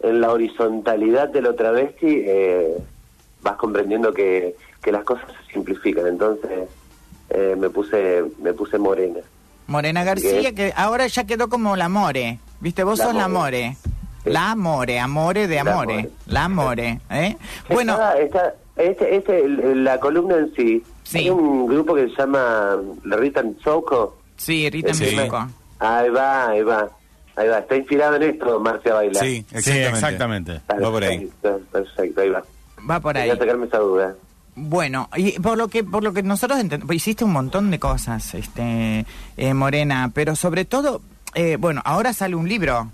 en 0.00 0.22
la 0.22 0.32
horizontalidad 0.32 1.28
de 1.28 1.42
lo 1.42 1.54
travesti, 1.54 2.22
eh, 2.26 2.78
vas 3.42 3.56
comprendiendo 3.56 4.10
que, 4.14 4.56
que 4.82 4.90
las 4.90 5.04
cosas 5.04 5.26
se 5.46 5.52
simplifican. 5.52 6.06
Entonces 6.06 6.70
eh, 7.34 7.56
me 7.58 7.70
puse 7.70 8.24
me 8.40 8.52
puse 8.52 8.78
morena. 8.78 9.20
Morena 9.66 10.04
García, 10.04 10.52
que 10.54 10.72
ahora 10.76 11.06
ya 11.06 11.24
quedó 11.24 11.48
como 11.48 11.76
la 11.76 11.88
More. 11.88 12.38
¿Viste? 12.60 12.84
Vos 12.84 12.98
La 12.98 13.04
sos 13.06 13.14
la 13.14 13.28
More. 13.28 13.62
More. 13.68 13.76
La 14.24 14.50
Amore, 14.52 15.00
Amore 15.00 15.48
de 15.48 15.56
La 15.56 15.60
Amore. 15.62 15.94
More. 15.94 16.10
La 16.26 16.44
Amore. 16.44 17.00
¿eh? 17.10 17.36
Bueno, 17.70 17.98
está- 18.18 18.54
este, 18.76 19.16
este, 19.16 19.44
el- 19.44 19.82
la 19.84 19.98
columna 19.98 20.36
en 20.36 20.54
sí, 20.54 20.82
Sí. 21.02 21.18
hay 21.18 21.30
un 21.30 21.66
grupo 21.66 21.94
que 21.94 22.08
se 22.08 22.14
llama 22.16 22.76
La 23.04 23.16
Rita 23.16 23.42
Soco. 23.64 24.18
sí, 24.36 24.70
Rita 24.70 24.94
Sí. 24.94 25.16
Ahí 25.80 26.10
va, 26.10 26.48
ahí 26.50 26.62
va. 26.62 26.88
Ahí 27.34 27.48
va. 27.48 27.58
Está 27.58 27.76
inspirado 27.76 28.14
en 28.16 28.22
esto, 28.24 28.60
Marcia 28.60 28.94
Baila. 28.94 29.18
Sí, 29.20 29.44
Sí, 29.56 29.70
exactamente. 29.78 30.60
Va 30.70 30.90
por 30.90 31.02
ahí. 31.02 31.18
Perfecto, 31.40 31.60
perfecto, 31.72 32.20
ahí 32.20 32.28
va. 32.30 32.42
Va 32.88 33.00
por 33.00 33.16
ahí. 33.16 33.28
Quería 33.28 33.38
sacarme 33.42 33.66
esa 33.66 33.78
duda. 33.78 34.14
Bueno, 34.54 35.08
y 35.16 35.32
por 35.40 35.56
lo 35.56 35.68
que 35.68 35.82
por 35.82 36.02
lo 36.04 36.12
que 36.12 36.22
nosotros 36.22 36.60
entendemos, 36.60 36.94
hiciste 36.94 37.24
un 37.24 37.32
montón 37.32 37.70
de 37.70 37.78
cosas, 37.78 38.34
este 38.34 39.06
eh, 39.38 39.54
Morena, 39.54 40.10
pero 40.12 40.36
sobre 40.36 40.64
todo, 40.66 41.00
eh, 41.34 41.56
bueno, 41.58 41.80
ahora 41.84 42.12
sale 42.12 42.34
un 42.36 42.48
libro. 42.48 42.90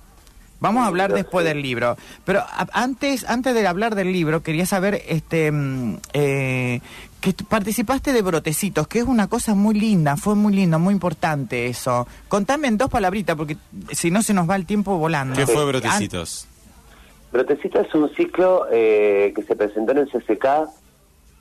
Vamos 0.60 0.82
a 0.82 0.86
hablar 0.86 1.12
después 1.12 1.44
del 1.46 1.62
libro, 1.62 1.96
pero 2.24 2.40
a- 2.40 2.66
antes 2.72 3.24
antes 3.28 3.54
de 3.54 3.64
hablar 3.66 3.94
del 3.94 4.12
libro 4.12 4.42
quería 4.42 4.66
saber, 4.66 5.02
este, 5.08 5.52
mm, 5.52 5.96
eh, 6.14 6.80
que 7.20 7.32
participaste 7.32 8.12
de 8.12 8.22
Brotecitos, 8.22 8.86
que 8.88 8.98
es 9.00 9.04
una 9.04 9.26
cosa 9.28 9.54
muy 9.54 9.74
linda, 9.78 10.16
fue 10.16 10.34
muy 10.36 10.52
lindo, 10.54 10.78
muy 10.80 10.94
importante 10.94 11.66
eso. 11.68 12.06
Contame 12.28 12.68
en 12.68 12.76
dos 12.78 12.88
palabritas, 12.90 13.36
porque 13.36 13.56
si 13.92 14.10
no 14.12 14.22
se 14.22 14.34
nos 14.34 14.48
va 14.50 14.54
el 14.56 14.66
tiempo 14.66 14.96
volando. 14.98 15.34
¿Qué 15.36 15.46
fue 15.46 15.62
An- 15.62 15.68
Brotecitos? 15.68 16.46
Brotecito 17.32 17.80
es 17.80 17.94
un 17.94 18.08
ciclo 18.16 18.66
eh, 18.72 19.32
que 19.36 19.42
se 19.42 19.54
presentó 19.54 19.92
en 19.92 19.98
el 19.98 20.08
CCK, 20.10 20.68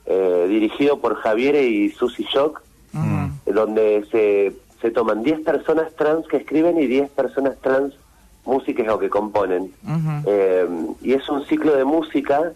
eh, 0.08 0.46
dirigido 0.50 1.00
por 1.00 1.16
Javier 1.16 1.56
y 1.56 1.90
Susi 1.92 2.24
Shock, 2.24 2.62
Ujú. 2.94 3.54
donde 3.54 4.06
se, 4.12 4.54
se 4.82 4.92
toman 4.92 5.22
10 5.24 5.42
personas 5.42 5.94
trans 5.96 6.26
que 6.28 6.38
escriben 6.38 6.80
y 6.80 6.88
10 6.88 7.10
personas 7.12 7.58
trans 7.62 7.94
músicas 8.46 8.88
o 8.90 8.98
que 8.98 9.10
componen. 9.10 9.72
Eh, 10.26 10.66
y 11.02 11.14
es 11.14 11.28
un 11.30 11.46
ciclo 11.46 11.76
de 11.76 11.84
música 11.84 12.54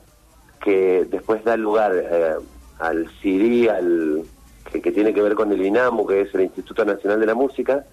que 0.63 1.05
después 1.09 1.43
da 1.43 1.57
lugar 1.57 1.91
eh, 1.95 2.35
al 2.79 3.09
CD, 3.21 3.69
al, 3.69 4.23
que, 4.71 4.81
que 4.81 4.91
tiene 4.91 5.13
que 5.13 5.21
ver 5.21 5.35
con 5.35 5.51
el 5.51 5.61
INAMU, 5.65 6.05
que 6.07 6.21
es 6.21 6.33
el 6.33 6.41
Instituto 6.41 6.85
Nacional 6.85 7.19
de 7.19 7.25
la 7.25 7.35
Música, 7.35 7.85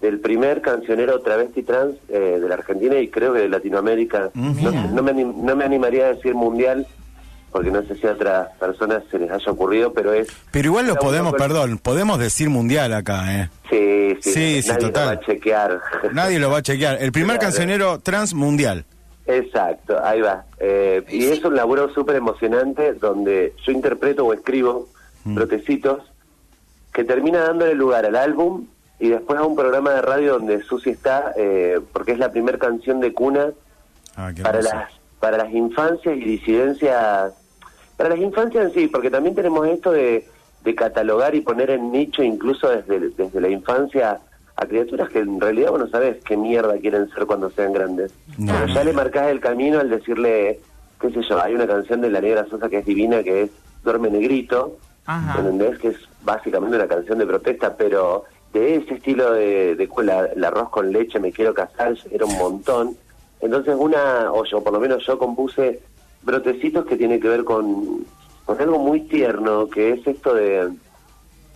del 0.00 0.18
primer 0.18 0.62
cancionero 0.62 1.20
travesti 1.20 1.62
trans 1.62 1.94
eh, 2.08 2.38
de 2.40 2.48
la 2.48 2.54
Argentina 2.54 2.98
y 2.98 3.08
creo 3.08 3.34
que 3.34 3.40
de 3.40 3.48
Latinoamérica. 3.48 4.30
No, 4.34 5.02
me, 5.02 5.12
no 5.12 5.54
me 5.56 5.64
animaría 5.64 6.06
a 6.06 6.14
decir 6.14 6.34
mundial, 6.34 6.86
porque 7.52 7.70
no 7.70 7.82
sé 7.82 7.94
si 7.96 8.06
a 8.06 8.12
otras 8.12 8.48
personas 8.58 9.02
se 9.10 9.18
les 9.18 9.30
haya 9.30 9.52
ocurrido, 9.52 9.92
pero 9.92 10.12
es... 10.12 10.28
Pero 10.50 10.68
igual 10.68 10.86
lo 10.86 10.96
podemos, 10.96 11.34
perdón, 11.34 11.78
podemos 11.78 12.18
decir 12.18 12.48
mundial 12.50 12.92
acá, 12.94 13.34
¿eh? 13.42 13.50
Sí, 13.70 14.16
sí, 14.22 14.32
Sí, 14.32 14.62
sí, 14.62 14.68
nadie 14.70 14.86
lo 14.88 14.92
va 14.92 15.10
a 15.10 15.20
chequear. 15.20 15.80
Nadie 16.12 16.38
lo 16.38 16.50
va 16.50 16.58
a 16.58 16.62
chequear. 16.62 17.02
El 17.02 17.12
primer 17.12 17.36
Claro. 17.38 17.50
cancionero 17.52 17.98
trans 18.00 18.32
mundial. 18.34 18.84
Exacto, 19.26 20.02
ahí 20.04 20.20
va. 20.20 20.44
Eh, 20.58 21.04
y 21.08 21.26
es 21.26 21.44
un 21.44 21.54
laburo 21.54 21.92
súper 21.94 22.16
emocionante 22.16 22.94
donde 22.94 23.54
yo 23.64 23.72
interpreto 23.72 24.24
o 24.26 24.32
escribo 24.32 24.88
Mm. 25.24 25.34
brotecitos 25.36 26.00
que 26.92 27.04
termina 27.04 27.38
dándole 27.44 27.74
lugar 27.74 28.04
al 28.04 28.16
álbum 28.16 28.66
y 28.98 29.08
después 29.10 29.38
a 29.38 29.44
un 29.44 29.54
programa 29.54 29.90
de 29.92 30.02
radio 30.02 30.32
donde 30.34 30.62
Susi 30.62 30.90
está, 30.90 31.32
eh, 31.36 31.80
porque 31.92 32.12
es 32.12 32.18
la 32.18 32.32
primera 32.32 32.58
canción 32.58 32.98
de 33.00 33.12
cuna 33.12 33.50
Ah, 34.16 34.30
para 34.42 34.60
las, 34.60 34.90
para 35.20 35.38
las 35.38 35.52
infancias 35.54 36.16
y 36.16 36.20
disidencias, 36.24 37.32
para 37.96 38.10
las 38.10 38.18
infancias 38.18 38.64
en 38.66 38.72
sí, 38.72 38.88
porque 38.88 39.10
también 39.10 39.34
tenemos 39.34 39.66
esto 39.68 39.92
de, 39.92 40.26
de 40.64 40.74
catalogar 40.74 41.34
y 41.34 41.40
poner 41.40 41.70
en 41.70 41.92
nicho 41.92 42.22
incluso 42.22 42.68
desde, 42.68 43.10
desde 43.10 43.40
la 43.40 43.48
infancia 43.48 44.20
a 44.56 44.66
criaturas 44.66 45.08
que 45.10 45.20
en 45.20 45.40
realidad 45.40 45.70
vos 45.70 45.80
no 45.80 45.88
sabes 45.88 46.22
qué 46.24 46.36
mierda 46.36 46.76
quieren 46.78 47.08
ser 47.10 47.26
cuando 47.26 47.50
sean 47.50 47.72
grandes. 47.72 48.12
No, 48.38 48.52
Pero 48.52 48.66
ya 48.74 48.84
le 48.84 48.92
marcás 48.92 49.28
el 49.28 49.40
camino 49.40 49.80
al 49.80 49.88
decirle, 49.90 50.60
qué 51.00 51.10
sé 51.10 51.22
yo, 51.22 51.42
hay 51.42 51.54
una 51.54 51.66
canción 51.66 52.00
de 52.00 52.10
la 52.10 52.20
Negra 52.20 52.46
Sosa 52.48 52.68
que 52.68 52.78
es 52.78 52.84
divina 52.86 53.22
que 53.22 53.42
es 53.44 53.50
Duerme 53.82 54.10
Negrito, 54.10 54.76
Ajá. 55.06 55.40
¿entendés? 55.40 55.78
Que 55.78 55.88
es 55.88 55.96
básicamente 56.22 56.76
una 56.76 56.86
canción 56.86 57.18
de 57.18 57.26
protesta, 57.26 57.76
pero 57.76 58.24
de 58.52 58.76
ese 58.76 58.94
estilo 58.94 59.32
de, 59.32 59.74
de 59.74 59.88
la- 60.04 60.26
el 60.26 60.44
arroz 60.44 60.68
con 60.68 60.92
leche, 60.92 61.18
me 61.18 61.32
quiero 61.32 61.54
casar, 61.54 61.96
era 62.10 62.24
un 62.26 62.36
montón. 62.36 62.96
Entonces 63.40 63.74
una, 63.76 64.30
o 64.32 64.44
yo, 64.44 64.62
por 64.62 64.72
lo 64.74 64.78
menos 64.80 65.04
yo 65.06 65.18
compuse 65.18 65.80
brotecitos 66.22 66.86
que 66.86 66.96
tiene 66.96 67.20
que 67.20 67.28
ver 67.28 67.44
con, 67.44 68.04
con 68.44 68.60
algo 68.60 68.78
muy 68.78 69.00
tierno, 69.02 69.68
que 69.68 69.90
es 69.92 70.06
esto 70.06 70.34
de, 70.34 70.70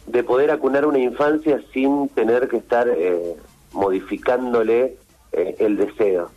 de 0.06 0.22
poder 0.24 0.50
acunar 0.50 0.86
una 0.86 0.98
infancia 0.98 1.60
sin 1.72 2.08
tener 2.10 2.48
que 2.48 2.56
estar 2.58 2.88
eh, 2.88 3.36
modificándole 3.72 4.96
eh, 5.32 5.56
el 5.58 5.76
deseo. 5.76 6.30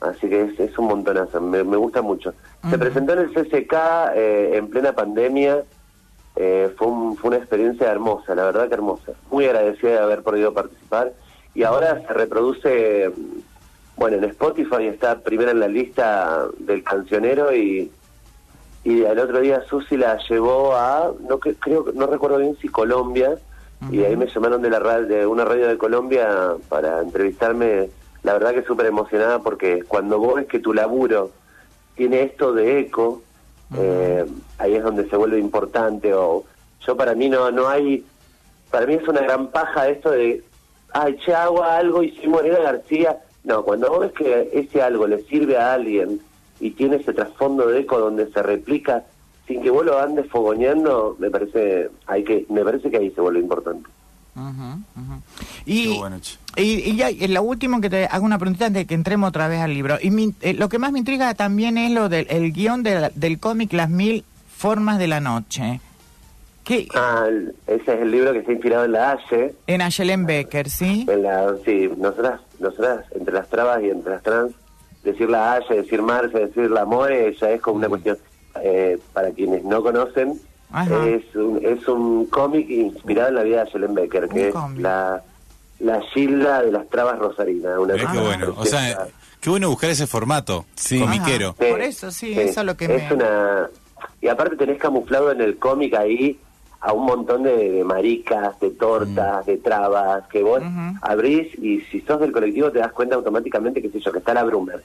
Así 0.00 0.28
que 0.28 0.42
es, 0.42 0.60
es 0.60 0.78
un 0.78 0.86
montonazo, 0.88 1.40
me, 1.40 1.64
me 1.64 1.76
gusta 1.76 2.02
mucho. 2.02 2.34
Se 2.70 2.78
presentó 2.78 3.12
en 3.14 3.20
el 3.20 3.30
CCK 3.32 3.72
eh, 4.14 4.50
en 4.54 4.68
plena 4.68 4.92
pandemia, 4.94 5.62
eh, 6.36 6.70
fue, 6.76 6.88
un- 6.88 7.16
fue 7.16 7.28
una 7.28 7.36
experiencia 7.38 7.90
hermosa, 7.90 8.34
la 8.34 8.44
verdad 8.44 8.68
que 8.68 8.74
hermosa. 8.74 9.12
Muy 9.30 9.44
agradecida 9.46 9.90
de 9.92 9.98
haber 9.98 10.22
podido 10.22 10.52
participar. 10.52 11.12
Y 11.54 11.62
ahora 11.62 12.02
se 12.06 12.12
reproduce, 12.12 13.12
bueno, 13.96 14.16
en 14.16 14.24
Spotify 14.24 14.86
está 14.86 15.18
primero 15.20 15.50
en 15.50 15.60
la 15.60 15.68
lista 15.68 16.46
del 16.58 16.82
cancionero 16.82 17.54
y, 17.54 17.90
y 18.84 19.02
el 19.02 19.18
otro 19.18 19.40
día 19.40 19.62
Susi 19.68 19.96
la 19.96 20.18
llevó 20.28 20.74
a, 20.74 21.12
no 21.28 21.38
que- 21.38 21.54
creo, 21.54 21.86
no 21.94 22.06
recuerdo 22.06 22.38
bien 22.38 22.56
si 22.60 22.68
Colombia, 22.68 23.36
y 23.90 24.02
ahí 24.02 24.16
me 24.16 24.26
llamaron 24.26 24.62
de 24.62 24.70
la 24.70 24.78
radio, 24.78 25.06
de 25.06 25.26
una 25.26 25.44
radio 25.44 25.68
de 25.68 25.76
Colombia 25.76 26.54
para 26.70 27.00
entrevistarme. 27.02 27.90
La 28.22 28.32
verdad 28.32 28.54
que 28.54 28.62
súper 28.62 28.86
emocionada 28.86 29.40
porque 29.40 29.82
cuando 29.86 30.18
vos 30.18 30.36
ves 30.36 30.46
que 30.46 30.58
tu 30.58 30.72
laburo 30.72 31.32
tiene 31.94 32.22
esto 32.22 32.54
de 32.54 32.78
eco, 32.80 33.20
eh, 33.76 34.24
ahí 34.56 34.74
es 34.76 34.82
donde 34.82 35.06
se 35.10 35.16
vuelve 35.16 35.38
importante. 35.38 36.14
O 36.14 36.44
yo 36.86 36.96
para 36.96 37.14
mí 37.14 37.28
no 37.28 37.50
no 37.50 37.68
hay, 37.68 38.06
para 38.70 38.86
mí 38.86 38.94
es 38.94 39.06
una 39.06 39.20
gran 39.20 39.48
paja 39.48 39.86
esto 39.88 40.12
de, 40.12 40.42
ay, 40.94 41.18
che, 41.18 41.34
hago 41.34 41.62
algo 41.62 42.02
y 42.02 42.10
soy 42.12 42.28
Morena 42.28 42.60
García. 42.60 43.18
No, 43.44 43.62
cuando 43.62 43.88
vos 43.90 44.00
ves 44.00 44.12
que 44.12 44.50
ese 44.52 44.82
algo 44.82 45.06
le 45.06 45.22
sirve 45.24 45.56
a 45.58 45.74
alguien 45.74 46.20
y 46.60 46.70
tiene 46.70 46.96
ese 46.96 47.12
trasfondo 47.12 47.66
de 47.68 47.80
eco 47.80 47.98
donde 47.98 48.30
se 48.32 48.42
replica 48.42 49.04
sin 49.46 49.60
que 49.62 49.68
vos 49.70 49.84
lo 49.84 49.98
andes 50.00 50.26
fogoneando, 50.30 51.16
me 51.18 51.30
parece, 51.30 51.90
hay 52.06 52.24
que, 52.24 52.46
me 52.48 52.64
parece 52.64 52.90
que 52.90 52.96
ahí 52.96 53.10
se 53.10 53.20
vuelve 53.20 53.40
importante. 53.40 53.88
Ujú, 54.36 54.42
ujú. 54.96 55.20
Y, 55.66 55.92
Qué 55.92 55.98
bueno, 55.98 56.16
y, 56.56 56.62
y 56.62 56.96
ya, 56.96 57.10
y 57.10 57.28
lo 57.28 57.42
último 57.42 57.80
que 57.80 57.90
te 57.90 58.06
hago 58.06 58.24
una 58.24 58.38
preguntita 58.38 58.66
antes 58.66 58.80
de 58.82 58.86
que 58.86 58.94
entremos 58.94 59.28
otra 59.28 59.46
vez 59.48 59.60
al 59.60 59.74
libro. 59.74 59.98
Y 60.00 60.10
mi- 60.10 60.34
eh, 60.40 60.54
lo 60.54 60.68
que 60.70 60.78
más 60.78 60.90
me 60.92 60.98
intriga 60.98 61.34
también 61.34 61.76
es 61.78 61.90
lo 61.92 62.08
del 62.08 62.26
el 62.30 62.52
guion 62.52 62.82
de 62.82 62.98
la- 63.00 63.10
del 63.10 63.38
cómic 63.38 63.72
Las 63.74 63.90
Mil 63.90 64.24
Formas 64.56 64.98
de 64.98 65.06
la 65.08 65.20
Noche. 65.20 65.80
Que 66.64 66.88
Ah, 66.94 67.28
ese 67.66 67.94
es 67.94 68.00
el 68.00 68.10
libro 68.10 68.32
que 68.32 68.38
está 68.38 68.52
inspirado 68.52 68.84
en 68.86 68.92
la 68.92 69.12
Haye, 69.12 69.54
en 69.66 69.82
Ayelen 69.82 70.24
Becker, 70.26 70.70
¿sí? 70.70 71.06
en 71.08 71.22
la, 71.22 71.54
sí, 71.64 71.90
nosotras, 71.98 72.40
nosotras 72.58 73.04
entre 73.14 73.34
las 73.34 73.48
trabas 73.48 73.82
y 73.82 73.90
entre 73.90 74.12
las 74.12 74.22
trans, 74.22 74.52
decir 75.02 75.28
la 75.28 75.52
Haye, 75.54 75.82
decir 75.82 76.00
Marce, 76.00 76.46
decir 76.46 76.70
la 76.70 76.84
More, 76.86 77.36
ya 77.38 77.50
es 77.50 77.60
como 77.60 77.76
una 77.76 77.88
cuestión, 77.88 78.16
eh, 78.62 78.98
para 79.12 79.30
quienes 79.32 79.62
no 79.64 79.82
conocen, 79.82 80.40
Ajá. 80.72 81.06
es 81.06 81.22
un, 81.36 81.60
es 81.62 81.86
un 81.86 82.26
cómic 82.26 82.68
inspirado 82.70 83.28
en 83.28 83.34
la 83.34 83.42
vida 83.42 83.64
de 83.64 83.70
Jelen 83.70 83.94
Becker, 83.94 84.24
Un 84.24 84.28
que 84.30 84.48
es 84.48 84.54
cómic. 84.54 84.80
la, 84.80 85.22
la 85.80 86.00
Gilda 86.14 86.62
de 86.62 86.72
las 86.72 86.88
trabas 86.88 87.18
rosarinas. 87.18 87.76
Una 87.78 87.94
qué 87.94 88.04
cosa 88.04 88.22
bueno. 88.22 88.50
O 88.50 88.54
preciosa. 88.62 88.78
sea, 88.80 89.06
qué 89.40 89.50
bueno 89.50 89.68
buscar 89.68 89.90
ese 89.90 90.06
formato 90.06 90.64
Sí. 90.76 90.98
comiquero. 90.98 91.48
Ajá. 91.58 91.68
Por 91.70 91.82
eso, 91.82 92.10
sí, 92.10 92.32
eso 92.32 92.60
es 92.60 92.66
lo 92.66 92.74
que 92.76 92.86
es 92.86 93.10
me- 93.10 93.14
una 93.16 93.68
y 94.20 94.28
aparte 94.28 94.56
tenés 94.56 94.78
camuflado 94.78 95.30
en 95.30 95.40
el 95.42 95.58
cómic 95.58 95.94
ahí 95.94 96.38
a 96.84 96.92
un 96.92 97.06
montón 97.06 97.44
de, 97.44 97.70
de 97.70 97.82
maricas, 97.82 98.60
de 98.60 98.70
tortas, 98.70 99.46
de 99.46 99.56
trabas, 99.56 100.28
que 100.28 100.42
vos 100.42 100.60
Ujú. 100.60 100.98
abrís 101.00 101.58
y 101.58 101.80
si 101.90 102.02
sos 102.02 102.20
del 102.20 102.30
colectivo 102.30 102.70
te 102.70 102.78
das 102.78 102.92
cuenta 102.92 103.16
automáticamente, 103.16 103.80
qué 103.80 103.88
sé 103.88 104.00
yo, 104.00 104.12
que 104.12 104.18
está 104.18 104.34
la 104.34 104.44
Brumer. 104.44 104.82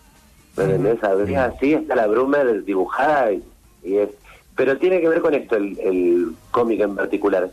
¿Me 0.56 0.64
entendés? 0.64 1.04
Abrís 1.04 1.36
así, 1.38 1.74
está 1.74 1.96
la 1.96 2.08
Brumer 2.08 2.64
dibujada 2.64 3.34
y, 3.34 3.44
y 3.84 3.98
es... 3.98 4.10
Pero 4.56 4.78
tiene 4.78 5.02
que 5.02 5.10
ver 5.10 5.20
con 5.20 5.34
esto, 5.34 5.58
el, 5.58 5.78
el 5.80 6.32
cómic 6.52 6.80
en 6.80 6.96
particular. 6.96 7.50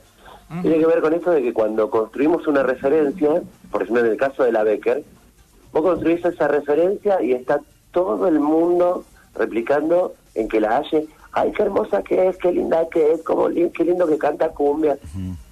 Tiene 0.63 0.79
que 0.79 0.87
ver 0.87 1.01
con 1.01 1.13
esto 1.13 1.33
de 1.33 1.43
que 1.43 1.53
cuando 1.53 1.91
construimos 1.91 2.47
una 2.47 2.63
referencia, 2.63 3.43
por 3.73 3.83
ejemplo 3.83 4.05
en 4.05 4.13
el 4.13 4.17
caso 4.17 4.45
de 4.45 4.53
la 4.53 4.63
Becker, 4.63 5.03
vos 5.73 5.83
construís 5.83 6.25
esa 6.25 6.47
referencia 6.47 7.21
y 7.21 7.33
está 7.33 7.61
todo 7.91 8.29
el 8.29 8.39
mundo 8.39 9.05
replicando 9.35 10.15
en 10.37 10.49
que 10.49 10.61
la 10.61 10.77
Haye, 10.77 11.09
ay, 11.37 11.53
qué 11.53 11.63
hermosa 11.63 12.03
que 12.03 12.29
es, 12.29 12.37
qué 12.39 12.51
linda 12.51 12.89
que 12.91 13.13
es, 13.13 13.23
cómo 13.23 13.49
qué 13.49 13.85
lindo 13.85 14.07
que 14.07 14.17
canta 14.17 14.49
cumbia. 14.49 14.99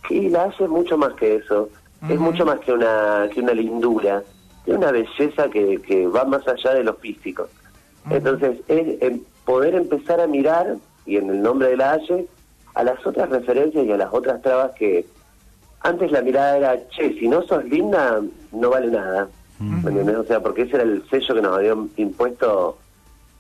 Y 0.08 0.30
la 0.30 0.44
Haye 0.44 0.64
es 0.64 0.70
mucho 0.70 0.96
más 0.96 1.12
que 1.12 1.36
eso, 1.36 1.68
es 2.08 2.18
mucho 2.18 2.46
más 2.46 2.58
que 2.60 2.72
una, 2.72 3.28
que 3.32 3.40
una 3.40 3.52
lindura, 3.52 4.22
es 4.66 4.74
una 4.74 4.90
belleza 4.90 5.50
que, 5.50 5.82
que 5.82 6.06
va 6.06 6.24
más 6.24 6.46
allá 6.48 6.72
de 6.72 6.84
lo 6.84 6.94
físico. 6.94 7.48
Entonces, 8.08 8.60
es 8.68 9.02
em, 9.02 9.20
poder 9.44 9.74
empezar 9.74 10.20
a 10.20 10.26
mirar, 10.26 10.76
y 11.04 11.18
en 11.18 11.28
el 11.28 11.42
nombre 11.42 11.68
de 11.68 11.76
la 11.76 11.92
Haye, 11.92 12.26
a 12.74 12.82
las 12.82 13.06
otras 13.06 13.28
referencias 13.28 13.84
y 13.84 13.92
a 13.92 13.98
las 13.98 14.12
otras 14.12 14.40
trabas 14.40 14.72
que 14.72 15.04
antes 15.80 16.10
la 16.10 16.22
mirada 16.22 16.56
era, 16.56 16.88
che, 16.88 17.12
si 17.18 17.28
no 17.28 17.42
sos 17.42 17.62
linda, 17.66 18.22
no 18.52 18.70
vale 18.70 18.90
nada. 18.90 19.28
¿Me 19.60 19.90
entendés? 19.90 20.16
O 20.16 20.24
sea, 20.24 20.40
porque 20.40 20.62
ese 20.62 20.76
era 20.76 20.84
el 20.84 21.04
sello 21.08 21.34
que 21.34 21.42
nos 21.42 21.56
habían 21.56 21.90
impuesto 21.96 22.78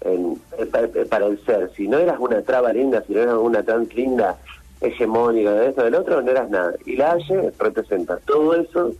en- 0.04 0.38
pa- 0.70 0.88
para 1.08 1.26
el 1.26 1.44
ser. 1.44 1.70
Si 1.76 1.88
no 1.88 1.98
eras 1.98 2.18
una 2.20 2.42
traba 2.42 2.72
linda, 2.72 3.02
si 3.06 3.14
no 3.14 3.20
eras 3.20 3.36
una 3.36 3.62
trans 3.62 3.92
linda, 3.94 4.38
hegemónica, 4.80 5.52
de 5.52 5.68
esto, 5.68 5.82
del 5.84 5.94
otro, 5.94 6.20
no 6.22 6.30
eras 6.30 6.50
nada. 6.50 6.74
Y 6.84 6.96
la 6.96 7.12
Haye 7.12 7.52
representa 7.58 8.18
todo 8.18 8.54
eso, 8.54 8.92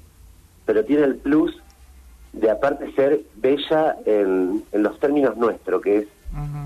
pero 0.64 0.84
tiene 0.84 1.04
el 1.04 1.16
plus 1.16 1.54
de 2.32 2.50
aparte 2.50 2.90
ser 2.94 3.20
bella 3.36 3.96
en, 4.06 4.64
en 4.72 4.82
los 4.82 4.98
términos 4.98 5.36
nuestros, 5.36 5.82
que 5.82 5.98
es 5.98 6.06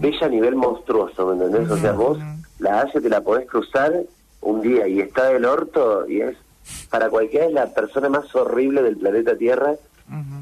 bella 0.00 0.26
a 0.26 0.30
nivel 0.30 0.54
monstruoso, 0.54 1.26
¿me 1.26 1.45
entendés? 1.45 1.71
O 1.71 1.76
sea, 1.76 1.92
vos 1.92 2.18
la 2.59 2.80
Haye 2.83 3.00
te 3.00 3.09
la 3.09 3.21
podés 3.21 3.47
cruzar 3.49 3.92
un 4.40 4.61
día 4.62 4.87
y 4.87 5.00
está 5.00 5.28
del 5.28 5.45
orto 5.45 6.09
y 6.09 6.21
es, 6.21 6.37
para 6.90 7.11
cualquiera 7.11 7.47
es 7.47 7.52
la 7.52 7.66
persona 7.75 8.09
más 8.09 8.33
horrible 8.37 8.83
del 8.83 8.97
planeta 8.97 9.37
Tierra 9.37 9.75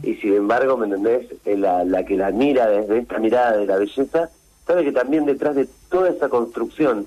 Y 0.03 0.15
sin 0.17 0.35
embargo, 0.35 0.77
¿me 0.77 0.87
entendés? 0.87 1.27
Eh, 1.45 1.57
La, 1.57 1.85
la 1.85 2.05
que 2.05 2.17
la 2.17 2.31
mira 2.31 2.67
desde 2.69 2.99
esta 2.99 3.19
mirada 3.19 3.57
de 3.57 3.67
la 3.67 3.77
belleza, 3.77 4.31
sabe 4.67 4.85
que 4.85 4.93
también 4.93 5.25
detrás 5.27 5.55
de 5.57 5.69
toda 5.91 6.11
esa 6.11 6.29
construcción 6.29 7.07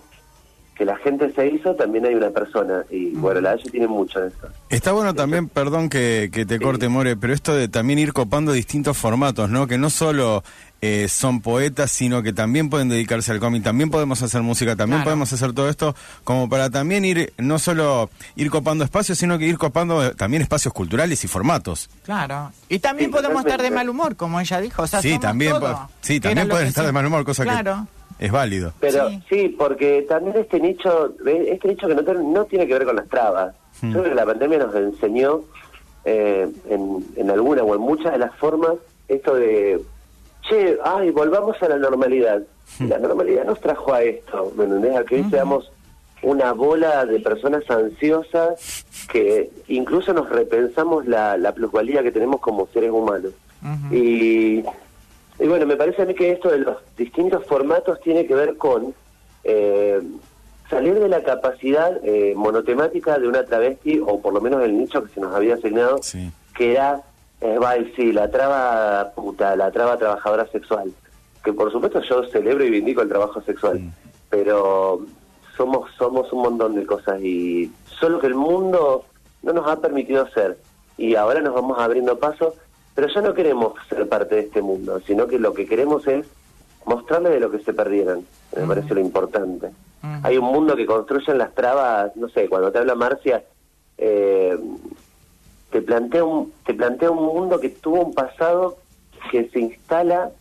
que 0.79 0.85
la 0.85 0.95
gente 0.99 1.29
se 1.33 1.45
hizo, 1.45 1.75
también 1.75 2.05
hay 2.05 2.15
una 2.15 2.29
persona. 2.29 2.85
Y 2.89 3.09
bueno, 3.09 3.41
la 3.41 3.51
Haye 3.51 3.69
tiene 3.69 3.85
mucho 3.87 4.21
de 4.21 4.29
eso. 4.29 4.47
Está 4.69 4.93
bueno 4.93 5.13
también, 5.13 5.49
perdón 5.49 5.89
que, 5.89 6.29
que 6.31 6.45
te 6.45 6.57
corte, 6.57 6.87
More, 6.87 7.17
pero 7.17 7.33
esto 7.33 7.53
de 7.53 7.67
también 7.67 7.99
ir 7.99 8.13
copando 8.13 8.53
distintos 8.53 8.97
formatos, 8.97 9.49
¿no? 9.49 9.67
Que 9.67 9.77
no 9.77 9.89
solo 9.89 10.41
eh, 10.79 11.07
son 11.09 11.41
poetas, 11.41 11.91
sino 11.91 12.23
que 12.23 12.31
también 12.31 12.69
pueden 12.69 12.87
dedicarse 12.87 13.33
al 13.33 13.41
cómic, 13.41 13.61
también 13.61 13.89
podemos 13.89 14.21
hacer 14.21 14.41
música, 14.41 14.77
también 14.77 14.99
Claro. 14.99 15.07
podemos 15.09 15.33
hacer 15.33 15.51
todo 15.51 15.67
esto, 15.67 15.93
como 16.23 16.47
para 16.47 16.69
también 16.69 17.03
ir, 17.03 17.33
no 17.37 17.59
solo 17.59 18.09
ir 18.37 18.49
copando 18.49 18.85
espacios, 18.85 19.17
sino 19.17 19.37
que 19.37 19.47
ir 19.47 19.57
copando 19.57 20.01
eh, 20.05 20.15
también 20.15 20.41
espacios 20.43 20.73
culturales 20.73 21.21
y 21.25 21.27
formatos. 21.27 21.89
Claro. 22.03 22.53
Y 22.69 22.79
también 22.79 23.09
Sí, 23.09 23.15
podemos 23.17 23.43
estar 23.43 23.61
de 23.61 23.69
mal 23.69 23.89
humor, 23.89 24.15
como 24.15 24.39
ella 24.39 24.61
dijo. 24.61 24.83
O 24.83 24.87
sea, 24.87 25.01
sí, 25.01 25.19
también, 25.19 25.55
sí, 25.99 26.21
también 26.21 26.47
pueden 26.47 26.67
estar 26.69 26.83
sí. 26.83 26.87
de 26.87 26.93
mal 26.93 27.05
humor, 27.05 27.25
cosa 27.25 27.43
Claro. 27.43 27.85
que 27.85 27.98
es 28.19 28.31
válido. 28.31 28.73
Pero 28.79 29.09
Sí. 29.09 29.23
sí. 29.29 29.55
porque 29.57 30.05
también 30.07 30.37
este 30.37 30.59
nicho, 30.59 31.13
ve, 31.23 31.51
este 31.51 31.69
nicho 31.69 31.87
que 31.87 31.95
no, 31.95 32.03
ten- 32.03 32.31
no 32.33 32.45
tiene 32.45 32.67
que 32.67 32.73
ver 32.73 32.85
con 32.85 32.95
las 32.97 33.07
trabas. 33.07 33.55
Hmm. 33.81 33.91
Yo 33.93 33.99
creo 34.01 34.09
que 34.11 34.15
la 34.15 34.25
pandemia 34.25 34.57
nos 34.59 34.75
enseñó 34.75 35.41
eh, 36.05 36.47
en, 36.69 37.05
en 37.15 37.29
alguna 37.31 37.63
o 37.63 37.75
en 37.75 37.81
muchas 37.81 38.11
de 38.13 38.19
las 38.19 38.35
formas 38.35 38.73
esto 39.07 39.35
de, 39.35 39.81
che, 40.47 40.77
ay, 40.83 41.09
volvamos 41.11 41.61
a 41.61 41.67
la 41.69 41.77
normalidad. 41.77 42.41
Y 42.79 42.83
La 42.87 42.99
normalidad 42.99 43.45
nos 43.45 43.59
trajo 43.59 43.93
a 43.93 44.03
esto, 44.03 44.51
¿me 44.55 44.65
entendés? 44.65 44.95
A 44.95 45.03
que 45.03 45.15
hoy 45.15 45.25
seamos 45.31 45.71
una 46.21 46.53
bola 46.53 47.05
de 47.05 47.19
personas 47.19 47.63
ansiosas 47.69 48.85
que 49.11 49.49
incluso 49.69 50.13
nos 50.13 50.29
repensamos 50.29 51.07
la, 51.07 51.35
la 51.37 51.53
plusvalía 51.53 52.03
que 52.03 52.11
tenemos 52.11 52.39
como 52.41 52.67
seres 52.67 52.91
humanos. 52.91 53.31
Ujú. 53.63 53.95
Y 53.95 54.63
y 55.39 55.47
bueno, 55.47 55.65
me 55.65 55.75
parece 55.77 56.01
a 56.01 56.05
mí 56.05 56.13
que 56.13 56.31
esto 56.31 56.49
de 56.49 56.59
los 56.59 56.77
distintos 56.97 57.45
formatos 57.45 57.99
tiene 58.01 58.25
que 58.25 58.35
ver 58.35 58.57
con 58.57 58.93
eh, 59.43 60.01
salir 60.69 60.99
de 60.99 61.07
la 61.09 61.23
capacidad 61.23 61.99
eh, 62.03 62.33
monotemática 62.35 63.17
de 63.17 63.27
una 63.27 63.43
travesti, 63.45 63.99
o 64.05 64.19
por 64.21 64.33
lo 64.33 64.41
menos 64.41 64.61
el 64.63 64.77
nicho 64.77 65.03
que 65.03 65.13
se 65.13 65.21
nos 65.21 65.33
había 65.33 65.55
asignado, 65.55 65.99
Sí. 66.03 66.29
que 66.55 66.73
era, 66.73 67.01
eh, 67.41 67.57
va, 67.57 67.75
sí, 67.95 68.11
la 68.11 68.29
traba 68.29 69.11
puta, 69.15 69.55
la 69.55 69.71
traba 69.71 69.97
trabajadora 69.97 70.45
sexual. 70.47 70.91
Que 71.43 71.53
por 71.53 71.71
supuesto 71.71 72.01
yo 72.01 72.23
celebro 72.25 72.65
y 72.65 72.69
vindico 72.69 73.01
el 73.01 73.07
trabajo 73.09 73.41
sexual, 73.41 73.79
pero 74.29 74.99
somos, 75.55 75.89
somos 75.97 76.31
un 76.33 76.41
montón 76.41 76.75
de 76.75 76.85
cosas 76.85 77.21
y 77.21 77.71
solo 77.85 78.19
que 78.19 78.27
el 78.27 78.35
mundo 78.35 79.05
no 79.41 79.53
nos 79.53 79.65
ha 79.67 79.77
permitido 79.77 80.27
ser. 80.31 80.57
Y 80.97 81.15
ahora 81.15 81.39
nos 81.39 81.53
vamos 81.55 81.79
abriendo 81.79 82.19
paso, 82.19 82.55
pero 82.99 83.13
ya 83.13 83.21
no 83.21 83.33
queremos 83.33 83.75
ser 83.87 84.09
parte 84.09 84.35
de 84.35 84.41
este 84.41 84.61
mundo, 84.61 84.99
sino 85.07 85.25
que 85.25 85.39
lo 85.39 85.53
que 85.53 85.65
queremos 85.65 86.05
es 86.05 86.27
mostrarle 86.83 87.29
de 87.29 87.39
lo 87.39 87.49
que 87.49 87.59
se 87.59 87.71
perdieron. 87.71 88.25
Me 88.53 88.67
parece 88.67 88.93
lo 88.93 88.99
importante. 88.99 89.69
Hay 90.21 90.37
un 90.37 90.43
mundo 90.43 90.75
que 90.75 90.85
construyen 90.85 91.37
las 91.37 91.55
trabas, 91.55 92.13
no 92.17 92.27
sé, 92.27 92.49
cuando 92.49 92.73
te 92.73 92.79
habla 92.79 92.95
Marcia, 92.95 93.41
eh, 93.97 94.59
te 95.71 95.81
plantea 95.81 96.25
un 96.25 96.51
te 96.65 96.73
plantea 96.73 97.09
un 97.09 97.23
mundo 97.23 97.57
que 97.61 97.69
tuvo 97.69 98.03
un 98.03 98.13
pasado 98.13 98.75
que 99.31 99.47
se 99.47 99.59
instala 99.61 100.31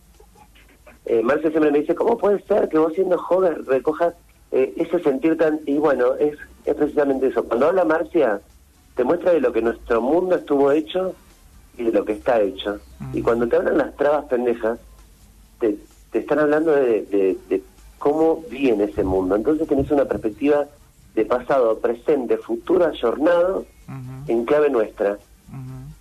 eh, 1.05 1.21
Marcia 1.21 1.51
siempre 1.51 1.71
me 1.71 1.79
dice 1.79 1.95
cómo 1.95 2.17
puede 2.17 2.41
ser 2.41 2.67
que 2.67 2.77
vos 2.77 2.91
siendo 2.93 3.17
joven 3.17 3.65
recojas 3.67 4.15
eh, 4.51 4.73
ese 4.75 4.99
sentir 4.99 5.37
tan... 5.37 5.61
Y 5.65 5.77
bueno, 5.77 6.15
es, 6.15 6.37
es 6.65 6.75
precisamente 6.75 7.27
eso. 7.27 7.45
Cuando 7.45 7.67
habla 7.67 7.85
Marcia, 7.85 8.41
te 8.95 9.05
muestra 9.05 9.31
de 9.31 9.39
lo 9.39 9.53
que 9.53 9.61
nuestro 9.61 10.01
mundo 10.01 10.35
estuvo 10.35 10.73
hecho 10.73 11.15
y 11.79 11.83
de 11.85 11.91
lo 11.91 12.05
que 12.05 12.13
está 12.13 12.41
hecho. 12.41 12.79
Y 13.13 13.21
cuando 13.21 13.47
te 13.47 13.55
hablan 13.55 13.77
las 13.77 13.95
trabas 13.95 14.25
pendejas, 14.25 14.77
te, 15.59 15.77
te 16.11 16.19
están 16.19 16.39
hablando 16.39 16.71
de, 16.71 17.03
de- 17.05 17.37
de 17.49 17.63
cómo 17.97 18.43
viene 18.49 18.85
ese 18.85 19.03
mundo. 19.03 19.35
Entonces 19.35 19.67
tenés 19.67 19.89
una 19.91 20.05
perspectiva 20.05 20.65
de 21.15 21.25
pasado, 21.25 21.79
presente, 21.79 22.37
futuro, 22.37 22.85
ayornado, 22.85 23.65
en 24.27 24.45
clave 24.45 24.69
nuestra. 24.69 25.17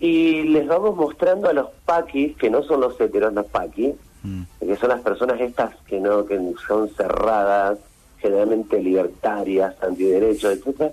Y 0.01 0.43
les 0.45 0.67
vamos 0.69 0.95
mostrando 0.97 1.49
a 1.49 1.53
los 1.53 1.71
paquis, 1.85 2.37
que 2.37 2.51
no 2.51 2.63
son 2.63 2.81
los 2.83 3.01
heteros, 3.01 3.33
los 3.33 3.47
paquis, 3.47 3.95
Mm. 4.25 4.43
que 4.59 4.75
son 4.77 4.89
las 4.89 5.01
personas 5.01 5.41
estas 5.41 5.77
que 5.87 6.01
no 6.01 6.27
que 6.27 6.39
son 6.67 6.89
cerradas, 6.91 7.79
generalmente 8.19 8.83
libertarias, 8.83 9.77
antiderechos, 9.81 10.55
etcétera, 10.59 10.91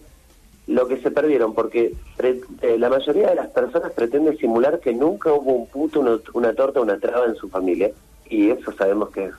lo 0.68 0.88
que 0.88 0.98
se 1.02 1.12
perdieron, 1.12 1.54
porque 1.54 1.94
pre- 2.18 2.42
eh, 2.62 2.78
la 2.80 2.90
mayoría 2.90 3.30
de 3.30 3.36
las 3.36 3.48
personas 3.50 3.92
pretende 3.92 4.36
simular 4.38 4.80
que 4.80 4.94
nunca 4.94 5.32
hubo 5.32 5.54
un 5.54 5.68
puto, 5.68 6.00
una, 6.00 6.18
una 6.34 6.54
torta, 6.54 6.80
una 6.82 6.98
traba 6.98 7.26
en 7.28 7.36
su 7.36 7.50
familia, 7.50 7.92
y 8.30 8.50
eso 8.50 8.72
sabemos 8.74 9.10
que 9.12 9.26
es, 9.26 9.34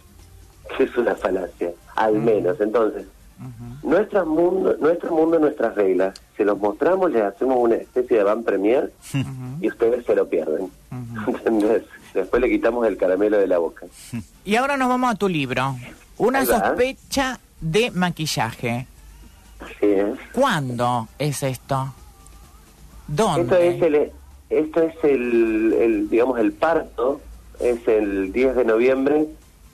que 0.77 0.85
es 0.85 0.97
una 0.97 1.15
falacia, 1.17 1.73
al 1.97 2.15
menos. 2.21 2.61
Entonces, 2.61 3.07
nuestro 3.83 4.25
mundo, 4.25 4.77
nuestro 4.81 5.13
mundo, 5.13 5.39
nuestras 5.39 5.75
reglas, 5.75 6.15
se 6.37 6.45
los 6.45 6.59
mostramos, 6.59 7.11
les 7.11 7.23
hacemos 7.23 7.57
una 7.59 7.75
especie 7.77 8.19
de 8.19 8.23
van 8.23 8.43
premier 8.45 8.93
y 9.61 9.69
ustedes 9.69 10.07
se 10.07 10.15
lo 10.15 10.29
pierden. 10.29 10.71
¿Entendés? 11.27 11.83
Después 12.15 12.41
le 12.41 12.49
quitamos 12.49 12.87
el 12.87 12.97
caramelo 12.97 13.37
de 13.39 13.47
la 13.47 13.59
boca. 13.59 13.87
Y 14.45 14.57
ahora 14.57 14.77
nos 14.77 14.89
vamos 14.89 15.11
a 15.13 15.17
tu 15.17 15.29
libro. 15.29 15.75
Una 16.19 16.41
sospecha 16.69 17.41
de 17.61 17.91
maquillaje. 17.91 18.87
Así 19.67 19.87
es. 19.87 20.19
¿Cuándo 20.33 21.09
es 21.19 21.43
esto? 21.43 21.93
¿Dónde? 23.07 23.43
Esto 23.43 23.57
es 23.57 23.83
el, 23.83 24.13
esto 24.51 24.83
es 24.83 25.05
el, 25.05 25.73
el, 25.75 26.09
digamos, 26.09 26.39
el 26.39 26.53
parto, 26.53 27.21
es 27.61 27.87
el 27.87 28.33
10 28.33 28.57
de 28.57 28.65
noviembre 28.65 29.27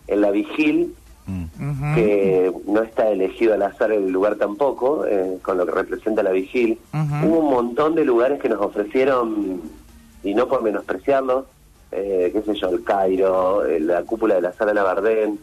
en 0.09 0.21
la 0.21 0.31
Vigil, 0.31 0.95
Mm. 1.27 1.95
Que 1.95 2.53
no 2.67 2.83
está 2.83 3.09
elegido 3.11 3.55
al 3.55 3.63
azar 3.63 3.93
el 3.93 4.11
lugar 4.11 4.37
tampoco, 4.37 5.07
eh, 5.07 5.39
con 5.43 5.57
lo 5.57 5.67
que 5.67 5.73
representa 5.73 6.23
la 6.23 6.33
Vigil. 6.33 6.79
Hubo 6.93 7.39
un 7.39 7.51
montón 7.51 7.95
de 7.95 8.05
lugares 8.05 8.41
que 8.41 8.49
nos 8.49 8.61
ofrecieron, 8.61 9.63
y 10.25 10.35
no 10.35 10.49
por 10.49 10.63
menospreciarlos, 10.63 11.45
eh, 11.93 12.31
qué 12.33 12.43
sé 12.43 12.55
yo, 12.59 12.71
el 12.71 12.83
Cairo, 12.83 13.65
eh, 13.67 13.79
la 13.79 14.03
cúpula 14.03 14.35
de 14.35 14.43
la 14.43 14.53
sala 14.53 14.75
Labardén, 14.75 15.39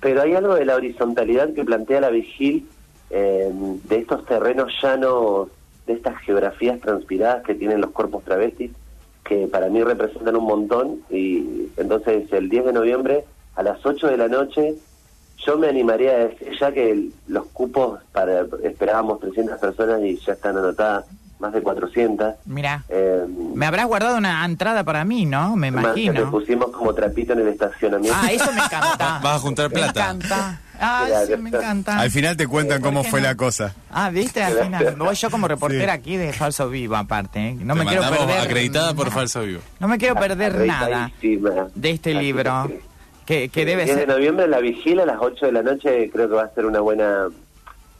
pero 0.00 0.22
hay 0.22 0.34
algo 0.34 0.54
de 0.54 0.64
la 0.64 0.76
horizontalidad 0.76 1.54
que 1.54 1.64
plantea 1.64 2.00
la 2.00 2.10
Vigil, 2.10 2.66
eh, 3.10 3.50
de 3.52 3.96
estos 3.96 4.24
terrenos 4.24 4.72
llanos, 4.82 5.48
de 5.86 5.94
estas 5.94 6.18
geografías 6.18 6.80
transpiradas 6.80 7.42
que 7.44 7.54
tienen 7.54 7.80
los 7.80 7.90
cuerpos 7.90 8.24
travestis, 8.24 8.70
que 9.24 9.46
para 9.46 9.68
mí 9.68 9.82
representan 9.82 10.36
un 10.36 10.44
montón, 10.44 11.00
y 11.10 11.68
entonces 11.76 12.32
el 12.32 12.48
10 12.48 12.66
de 12.66 12.72
noviembre 12.72 13.24
a 13.56 13.62
las 13.62 13.84
8 13.84 14.06
de 14.08 14.16
la 14.16 14.28
noche 14.28 14.74
yo 15.44 15.56
me 15.56 15.68
animaría 15.68 16.12
a 16.12 16.18
decir 16.28 16.48
ya 16.58 16.72
que 16.72 17.08
los 17.28 17.46
cupos 17.46 18.00
para 18.12 18.46
esperábamos 18.62 19.20
300 19.20 19.58
personas 19.58 20.02
y 20.02 20.16
ya 20.18 20.34
están 20.34 20.56
anotadas 20.58 21.06
más 21.40 21.52
de 21.52 21.62
400. 21.62 22.34
Mira, 22.46 22.84
Eh, 22.88 23.24
me 23.54 23.66
habrás 23.66 23.86
guardado 23.86 24.16
una 24.18 24.44
entrada 24.44 24.84
para 24.84 25.04
mí, 25.04 25.24
¿no? 25.26 25.56
Me 25.56 25.68
imagino. 25.68 26.30
pusimos 26.30 26.70
como 26.70 26.94
trapito 26.94 27.32
en 27.32 27.40
el 27.40 27.48
estacionamiento. 27.48 28.16
Ah, 28.22 28.30
eso 28.30 28.52
me 28.52 28.62
encanta. 28.62 29.18
Vas 29.22 29.36
a 29.36 29.38
juntar 29.38 29.70
plata. 29.70 30.12
Me 30.12 30.18
encanta. 30.24 30.60
Ah, 30.82 31.06
sí, 31.26 31.36
me 31.36 31.50
encanta. 31.50 31.98
Al 31.98 32.10
final 32.10 32.36
te 32.38 32.46
cuentan 32.46 32.80
¿por 32.80 32.88
cómo 32.88 33.04
fue 33.04 33.20
no? 33.20 33.26
la 33.26 33.34
cosa. 33.34 33.74
Ah, 33.90 34.08
viste, 34.10 34.42
al 34.42 34.54
final. 34.54 34.94
Voy 34.96 35.14
yo 35.14 35.30
como 35.30 35.46
reportera 35.48 35.92
aquí 35.92 36.16
de 36.16 36.32
Falso 36.32 36.70
Vivo, 36.70 36.96
aparte. 36.96 37.48
¿eh? 37.48 37.56
No 37.60 37.74
Te 37.74 37.80
me 37.80 37.86
quiero 37.86 38.02
perder. 38.08 38.38
acreditada 38.40 38.94
por 38.94 39.10
Falso 39.10 39.42
Vivo. 39.42 39.60
No 39.78 39.88
me 39.88 39.98
quiero 39.98 40.14
perder 40.14 40.54
nada 40.66 41.10
de 41.74 41.90
este 41.90 42.10
Así 42.12 42.18
libro. 42.20 42.64
que- 42.68 42.90
Que, 43.26 43.48
que 43.48 43.64
debe 43.64 43.84
10 43.84 43.96
de 43.96 44.02
ser. 44.06 44.08
noviembre 44.08 44.48
la 44.48 44.58
vigilia 44.58 45.02
a 45.04 45.06
las 45.06 45.18
8 45.20 45.46
de 45.46 45.52
la 45.52 45.62
noche 45.62 46.10
creo 46.12 46.28
que 46.28 46.34
va 46.34 46.44
a 46.44 46.48
ser 46.54 46.66
una 46.66 46.80
buena 46.80 47.28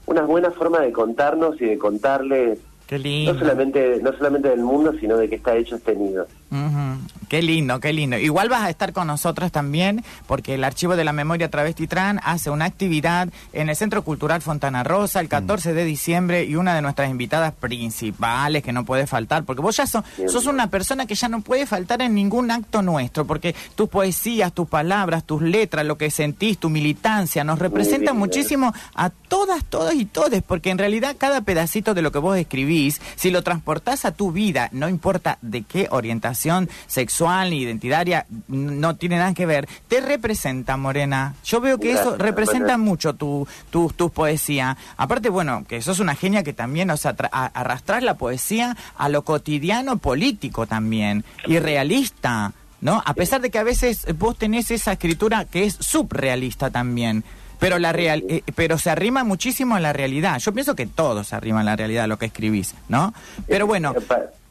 una 0.07 0.21
buena 0.23 0.51
forma 0.51 0.79
de 0.79 0.91
contarnos 0.91 1.61
y 1.61 1.65
de 1.65 1.77
contarles 1.77 2.59
Qué 2.91 2.99
lindo. 2.99 3.31
no 3.31 3.39
solamente 3.39 4.01
no 4.01 4.11
solamente 4.11 4.49
del 4.49 4.59
mundo 4.59 4.91
sino 4.99 5.15
de 5.15 5.29
qué 5.29 5.35
está 5.35 5.55
hecho 5.55 5.77
este 5.77 5.95
nido 5.95 6.27
Ujú. 6.51 6.99
Qué 7.29 7.41
lindo, 7.41 7.79
qué 7.79 7.93
lindo. 7.93 8.17
Igual 8.17 8.49
vas 8.49 8.63
a 8.63 8.69
estar 8.69 8.91
con 8.91 9.07
nosotras 9.07 9.53
también, 9.53 10.03
porque 10.27 10.55
el 10.55 10.65
Archivo 10.65 10.97
de 10.97 11.05
la 11.05 11.13
Memoria 11.13 11.49
Travesti 11.49 11.87
Tran 11.87 12.19
hace 12.25 12.49
una 12.49 12.65
actividad 12.65 13.29
en 13.53 13.69
el 13.69 13.75
Centro 13.77 14.03
Cultural 14.03 14.41
Fontana 14.41 14.83
Rosa 14.83 15.21
el 15.21 15.29
14 15.29 15.73
de 15.73 15.85
diciembre 15.85 16.43
y 16.43 16.57
una 16.57 16.75
de 16.75 16.81
nuestras 16.81 17.09
invitadas 17.09 17.53
principales 17.53 18.63
que 18.63 18.73
no 18.73 18.83
puede 18.83 19.07
faltar, 19.07 19.45
porque 19.45 19.61
vos 19.61 19.77
ya 19.77 19.87
sos, 19.87 20.03
sos 20.27 20.45
una 20.45 20.67
persona 20.67 21.05
que 21.05 21.15
ya 21.15 21.29
no 21.29 21.39
puede 21.39 21.65
faltar 21.65 22.01
en 22.01 22.15
ningún 22.15 22.51
acto 22.51 22.81
nuestro, 22.81 23.25
porque 23.25 23.55
tus 23.75 23.87
poesías, 23.87 24.51
tus 24.51 24.67
palabras, 24.67 25.23
tus 25.23 25.41
letras, 25.41 25.85
lo 25.85 25.97
que 25.97 26.11
sentís, 26.11 26.57
tu 26.57 26.69
militancia, 26.69 27.45
nos 27.45 27.59
representan 27.59 28.15
bien. 28.15 28.17
muchísimo 28.17 28.73
a 28.93 29.09
todas, 29.09 29.63
todos 29.63 29.93
y 29.93 30.03
todes, 30.03 30.43
porque 30.43 30.69
en 30.69 30.79
realidad 30.79 31.15
cada 31.17 31.39
pedacito 31.39 31.93
de 31.93 32.01
lo 32.01 32.11
que 32.11 32.19
vos 32.19 32.37
escribís, 32.37 32.99
si 33.15 33.31
lo 33.31 33.41
transportás 33.41 34.03
a 34.03 34.11
tu 34.11 34.33
vida, 34.33 34.67
no 34.73 34.89
importa 34.89 35.37
de 35.41 35.63
qué 35.63 35.87
orientación 35.91 36.40
sexual 36.87 37.49
ni 37.49 37.61
identitaria, 37.61 38.25
no 38.47 38.95
tiene 38.95 39.17
nada 39.17 39.33
que 39.33 39.45
ver, 39.45 39.67
te 39.87 40.01
representa, 40.01 40.77
Morena. 40.77 41.35
Yo 41.43 41.61
veo 41.61 41.77
que 41.79 41.91
eso 41.93 42.17
representa 42.17 42.77
mucho 42.77 43.13
tu, 43.13 43.47
tu, 43.69 43.91
tu 43.95 44.09
poesía. 44.09 44.77
Aparte, 44.97 45.29
bueno, 45.29 45.63
que 45.67 45.81
sos 45.81 45.99
una 45.99 46.15
genia 46.15 46.43
que 46.43 46.53
también, 46.53 46.89
o 46.91 46.97
sea, 46.97 47.15
tra- 47.15 47.29
a- 47.31 47.45
arrastrás 47.47 48.03
la 48.03 48.15
poesía 48.15 48.75
a 48.97 49.09
lo 49.09 49.23
cotidiano 49.23 49.97
político 49.97 50.65
también, 50.67 51.23
y 51.45 51.59
realista. 51.59 52.53
¿No? 52.81 53.03
A 53.05 53.13
pesar 53.13 53.41
de 53.41 53.51
que 53.51 53.59
a 53.59 53.63
veces 53.63 54.07
vos 54.17 54.35
tenés 54.39 54.71
esa 54.71 54.93
escritura 54.93 55.45
que 55.45 55.65
es 55.65 55.77
subrealista 55.79 56.71
también. 56.71 57.23
Pero 57.59 57.77
la 57.77 57.93
real, 57.93 58.23
eh, 58.27 58.41
pero 58.55 58.79
se 58.79 58.89
arrima 58.89 59.23
muchísimo 59.23 59.75
a 59.75 59.79
la 59.79 59.93
realidad. 59.93 60.39
Yo 60.39 60.51
pienso 60.51 60.75
que 60.75 60.87
todo 60.87 61.23
se 61.23 61.35
arrima 61.35 61.59
a 61.59 61.63
la 61.63 61.75
realidad 61.75 62.07
lo 62.07 62.17
que 62.17 62.25
escribís, 62.25 62.73
¿no? 62.89 63.13
Pero 63.47 63.67
bueno, 63.67 63.93
Eh, 63.95 64.01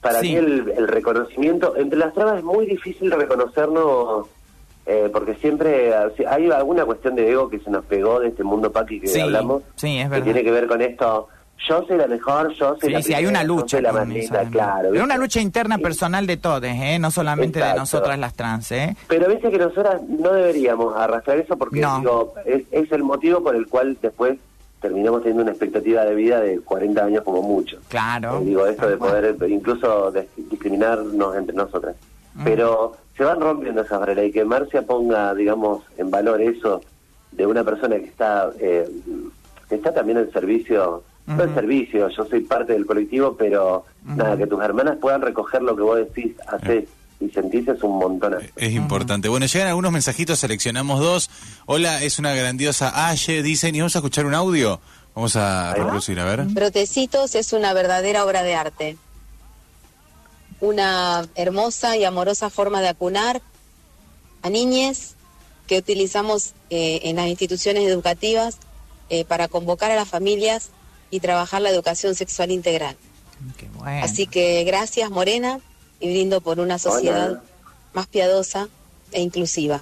para 0.00 0.20
sí. 0.20 0.30
mí 0.30 0.36
el, 0.36 0.72
el 0.76 0.88
reconocimiento 0.88 1.76
entre 1.76 1.98
las 1.98 2.14
trabas 2.14 2.38
es 2.38 2.44
muy 2.44 2.66
difícil 2.66 3.10
reconocernos 3.10 4.26
eh, 4.86 5.10
porque 5.12 5.34
siempre 5.36 5.92
si- 6.16 6.24
hay 6.24 6.50
alguna 6.50 6.84
cuestión 6.84 7.14
de 7.14 7.30
ego 7.30 7.48
que 7.50 7.58
se 7.60 7.70
nos 7.70 7.84
pegó 7.84 8.18
de 8.20 8.28
este 8.28 8.42
mundo 8.42 8.72
paqui 8.72 9.00
que 9.00 9.08
Sí, 9.08 9.20
hablamos 9.20 9.62
sí, 9.76 9.98
es 9.98 10.10
que 10.10 10.22
tiene 10.22 10.42
que 10.42 10.50
ver 10.50 10.66
con 10.66 10.80
esto 10.80 11.28
yo 11.68 11.84
soy 11.86 11.98
la 11.98 12.06
mejor 12.06 12.48
yo 12.54 12.74
soy 12.80 12.88
Sí, 12.88 12.90
la 12.94 13.02
sí, 13.02 13.12
hay 13.12 13.26
una 13.26 13.40
primera, 13.40 13.60
lucha. 13.62 13.80
la 13.82 14.50
claro 14.50 14.88
Pero 14.92 15.04
una 15.04 15.18
lucha 15.18 15.40
interna 15.42 15.76
personal 15.76 16.26
de 16.26 16.38
todos, 16.38 16.64
¿eh? 16.64 16.98
No 16.98 17.10
solamente 17.10 17.58
de 17.62 17.74
nosotras 17.74 18.18
las 18.18 18.32
trans, 18.32 18.72
¿eh? 18.72 18.96
Pero 19.08 19.28
viste 19.28 19.50
que 19.50 19.58
nosotras 19.58 20.00
no 20.08 20.32
deberíamos 20.32 20.96
arrastrar 20.96 21.36
eso 21.36 21.58
porque 21.58 21.80
No. 21.80 21.98
digo, 21.98 22.34
es, 22.46 22.62
es 22.70 22.90
el 22.90 23.02
motivo 23.02 23.42
por 23.42 23.54
el 23.54 23.66
cual 23.66 23.98
después 24.00 24.38
terminamos 24.80 25.20
teniendo 25.22 25.42
una 25.42 25.52
expectativa 25.52 26.04
de 26.04 26.14
vida 26.14 26.40
de 26.40 26.60
40 26.60 27.04
años 27.04 27.22
como 27.24 27.42
mucho. 27.42 27.78
Claro. 27.88 28.38
Eh, 28.40 28.44
digo, 28.44 28.66
esto 28.66 28.88
de 28.88 28.96
poder 28.96 29.36
eh, 29.40 29.48
incluso 29.48 30.10
de- 30.10 30.28
discriminarnos 30.36 31.36
entre 31.36 31.54
nosotras. 31.54 31.96
Mm. 32.34 32.44
Pero 32.44 32.96
se 33.16 33.24
van 33.24 33.40
rompiendo 33.40 33.82
esas 33.82 34.00
barreras 34.00 34.24
y 34.26 34.32
que 34.32 34.44
Marcia 34.44 34.82
ponga, 34.82 35.34
digamos, 35.34 35.82
en 35.98 36.10
valor 36.10 36.40
eso 36.40 36.80
de 37.32 37.46
una 37.46 37.62
persona 37.64 37.96
que 37.96 38.06
está, 38.06 38.50
eh, 38.58 38.88
que 39.68 39.74
está 39.74 39.92
también 39.92 40.18
en 40.18 40.32
servicio, 40.32 41.02
no 41.26 41.44
en 41.44 41.54
servicio, 41.54 42.08
yo 42.08 42.24
soy 42.24 42.40
parte 42.40 42.72
del 42.72 42.86
colectivo, 42.86 43.36
pero 43.38 43.84
nada, 44.04 44.36
que 44.36 44.48
tus 44.48 44.60
hermanas 44.64 44.96
puedan 45.00 45.20
recoger 45.22 45.62
lo 45.62 45.76
que 45.76 45.82
vos 45.82 45.96
decís, 45.98 46.34
haces 46.48 46.88
y 47.20 47.28
sentís 47.28 47.68
es 47.68 47.82
un 47.82 47.98
montón. 47.98 48.36
Es 48.56 48.72
importante. 48.72 49.28
Bueno, 49.28 49.46
llegan 49.46 49.68
algunos 49.68 49.92
mensajitos, 49.92 50.38
seleccionamos 50.38 51.00
dos. 51.00 51.30
Hola, 51.66 52.02
es 52.02 52.18
una 52.18 52.34
grandiosa 52.34 53.08
Aye, 53.08 53.42
dicen, 53.42 53.74
y 53.74 53.80
vamos 53.80 53.94
a 53.94 53.98
escuchar 53.98 54.24
un 54.26 54.34
audio. 54.34 54.80
Vamos 55.14 55.36
a 55.36 55.74
reproducir, 55.74 56.18
a 56.18 56.24
ver. 56.24 56.44
Brotecitos 56.44 57.34
es 57.34 57.52
una 57.52 57.74
verdadera 57.74 58.24
obra 58.24 58.42
de 58.42 58.54
arte. 58.54 58.96
Una 60.60 61.28
hermosa 61.34 61.96
y 61.96 62.04
amorosa 62.04 62.48
forma 62.48 62.80
de 62.80 62.88
acunar 62.88 63.42
a 64.42 64.48
niñes 64.48 65.14
que 65.66 65.78
utilizamos 65.78 66.54
eh, 66.70 67.00
en 67.04 67.16
las 67.16 67.28
instituciones 67.28 67.86
educativas 67.86 68.58
eh, 69.10 69.24
para 69.24 69.48
convocar 69.48 69.90
a 69.90 69.96
las 69.96 70.08
familias 70.08 70.70
y 71.10 71.20
trabajar 71.20 71.60
la 71.60 71.70
educación 71.70 72.14
sexual 72.14 72.50
integral. 72.50 72.96
Qué 73.56 73.68
bueno. 73.74 74.04
Así 74.04 74.26
que 74.26 74.64
gracias 74.64 75.10
Morena 75.10 75.60
y 76.00 76.10
brindo 76.10 76.40
por 76.40 76.58
una 76.60 76.78
sociedad 76.78 77.30
Hola. 77.32 77.42
más 77.94 78.06
piadosa 78.06 78.68
e 79.12 79.20
inclusiva. 79.20 79.80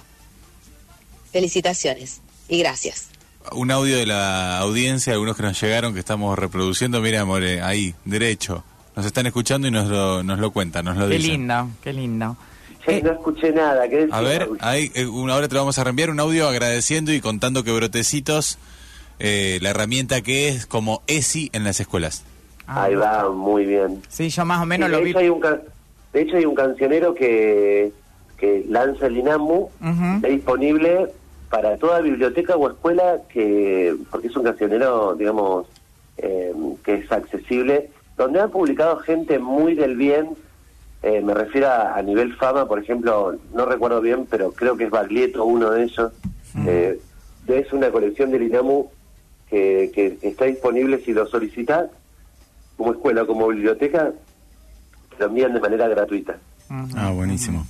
Felicitaciones 1.31 2.21
y 2.47 2.59
gracias. 2.59 3.07
Un 3.51 3.71
audio 3.71 3.95
de 3.97 4.05
la 4.05 4.59
audiencia, 4.59 5.13
algunos 5.13 5.35
que 5.37 5.43
nos 5.43 5.59
llegaron, 5.61 5.93
que 5.93 5.99
estamos 5.99 6.37
reproduciendo. 6.37 7.01
Mira, 7.01 7.25
More, 7.25 7.61
ahí, 7.61 7.95
derecho. 8.05 8.63
Nos 8.95 9.05
están 9.05 9.25
escuchando 9.27 9.67
y 9.67 9.71
nos 9.71 9.87
lo, 9.87 10.23
nos 10.23 10.39
lo 10.39 10.51
cuentan, 10.51 10.85
nos 10.85 10.97
lo 10.97 11.07
Qué 11.07 11.15
dicen. 11.15 11.31
lindo, 11.31 11.69
qué 11.83 11.93
lindo. 11.93 12.35
Che, 12.85 12.97
Eh, 12.97 13.01
no 13.03 13.11
escuché 13.11 13.51
nada. 13.51 13.87
¿qué 13.87 14.07
A 14.11 14.21
ver, 14.21 14.49
ahí, 14.59 14.91
eh, 14.95 15.05
una 15.05 15.35
hora 15.35 15.47
te 15.47 15.53
lo 15.53 15.61
vamos 15.61 15.77
a 15.77 15.83
reenviar 15.83 16.09
un 16.09 16.19
audio 16.19 16.47
agradeciendo 16.49 17.13
y 17.13 17.21
contando 17.21 17.63
que 17.63 17.71
Brotecitos 17.71 18.57
eh, 19.19 19.59
la 19.61 19.69
herramienta 19.69 20.21
que 20.21 20.49
es 20.49 20.65
como 20.65 21.01
ESI 21.07 21.49
en 21.53 21.63
las 21.63 21.79
escuelas. 21.79 22.23
Ah, 22.67 22.83
Ahí 22.83 22.95
va, 22.95 23.29
muy 23.31 23.65
bien. 23.65 24.01
Sí, 24.09 24.29
yo 24.29 24.45
más 24.45 24.61
o 24.61 24.65
menos 24.65 24.89
Sí, 24.89 24.95
lo 24.95 25.01
vi. 25.01 25.13
hay 25.15 25.29
un 25.29 25.39
de 26.13 26.21
hecho 26.21 26.37
hay 26.37 26.45
un 26.45 26.55
cancionero 26.55 27.13
que, 27.13 27.91
que 28.37 28.65
lanza 28.67 29.07
el 29.07 29.17
INAMU, 29.17 29.69
está 30.15 30.27
disponible 30.27 31.07
para 31.49 31.77
toda 31.77 32.01
biblioteca 32.01 32.55
o 32.55 32.69
escuela, 32.69 33.19
que 33.29 33.95
porque 34.11 34.27
es 34.27 34.35
un 34.35 34.43
cancionero, 34.43 35.15
digamos, 35.15 35.67
eh, 36.17 36.53
que 36.83 36.95
es 36.95 37.11
accesible, 37.11 37.89
donde 38.17 38.39
han 38.39 38.51
publicado 38.51 38.97
gente 38.97 39.39
muy 39.39 39.75
del 39.75 39.95
bien, 39.95 40.29
eh, 41.01 41.21
me 41.21 41.33
refiero 41.33 41.67
a, 41.67 41.95
a 41.95 42.01
nivel 42.01 42.35
fama, 42.35 42.67
por 42.67 42.79
ejemplo, 42.79 43.35
no 43.53 43.65
recuerdo 43.65 44.01
bien, 44.01 44.27
pero 44.29 44.51
creo 44.51 44.75
que 44.75 44.85
es 44.85 44.89
Baglietto 44.89 45.45
uno 45.45 45.71
de 45.71 45.83
ellos. 45.83 46.11
Eh, 46.67 46.99
es 47.47 47.73
una 47.73 47.89
colección 47.89 48.31
del 48.31 48.43
INAMU 48.43 48.91
que, 49.49 49.91
que 49.93 50.17
está 50.21 50.45
disponible 50.45 50.99
si 50.99 51.13
lo 51.13 51.25
solicitas 51.25 51.89
como 52.77 52.91
escuela, 52.91 53.25
como 53.25 53.47
biblioteca, 53.47 54.13
lo 55.19 55.25
envían 55.27 55.53
de 55.53 55.59
manera 55.59 55.87
gratuita. 55.87 56.37
Ah, 56.95 57.11
buenísimo. 57.13 57.65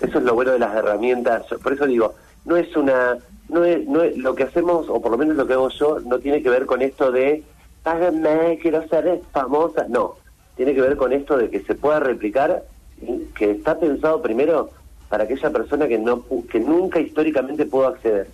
Eso 0.00 0.18
es 0.18 0.24
lo 0.24 0.34
bueno 0.34 0.52
de 0.52 0.58
las 0.58 0.74
herramientas. 0.74 1.44
Por 1.62 1.72
eso 1.72 1.86
digo, 1.86 2.14
no 2.44 2.56
es 2.56 2.74
una, 2.76 3.18
no 3.48 3.64
es, 3.64 3.86
no 3.86 4.02
es 4.02 4.16
lo 4.16 4.34
que 4.34 4.44
hacemos, 4.44 4.86
o 4.88 5.00
por 5.00 5.10
lo 5.12 5.18
menos 5.18 5.36
lo 5.36 5.46
que 5.46 5.52
hago 5.54 5.68
yo, 5.70 6.00
no 6.00 6.18
tiene 6.18 6.42
que 6.42 6.48
ver 6.50 6.66
con 6.66 6.80
esto 6.82 7.10
de, 7.12 7.42
págame, 7.82 8.58
quiero 8.62 8.86
ser 8.88 9.20
famosa. 9.32 9.86
No, 9.88 10.14
tiene 10.56 10.74
que 10.74 10.80
ver 10.80 10.96
con 10.96 11.12
esto 11.12 11.36
de 11.36 11.50
que 11.50 11.60
se 11.60 11.74
pueda 11.74 12.00
replicar, 12.00 12.62
que 13.34 13.50
está 13.50 13.78
pensado 13.78 14.20
primero 14.22 14.70
para 15.08 15.24
aquella 15.24 15.50
persona 15.50 15.88
que 15.88 15.98
no 15.98 16.22
pu- 16.24 16.46
que 16.46 16.60
nunca 16.60 17.00
históricamente 17.00 17.66
pudo 17.66 17.88
acceder. 17.88 18.28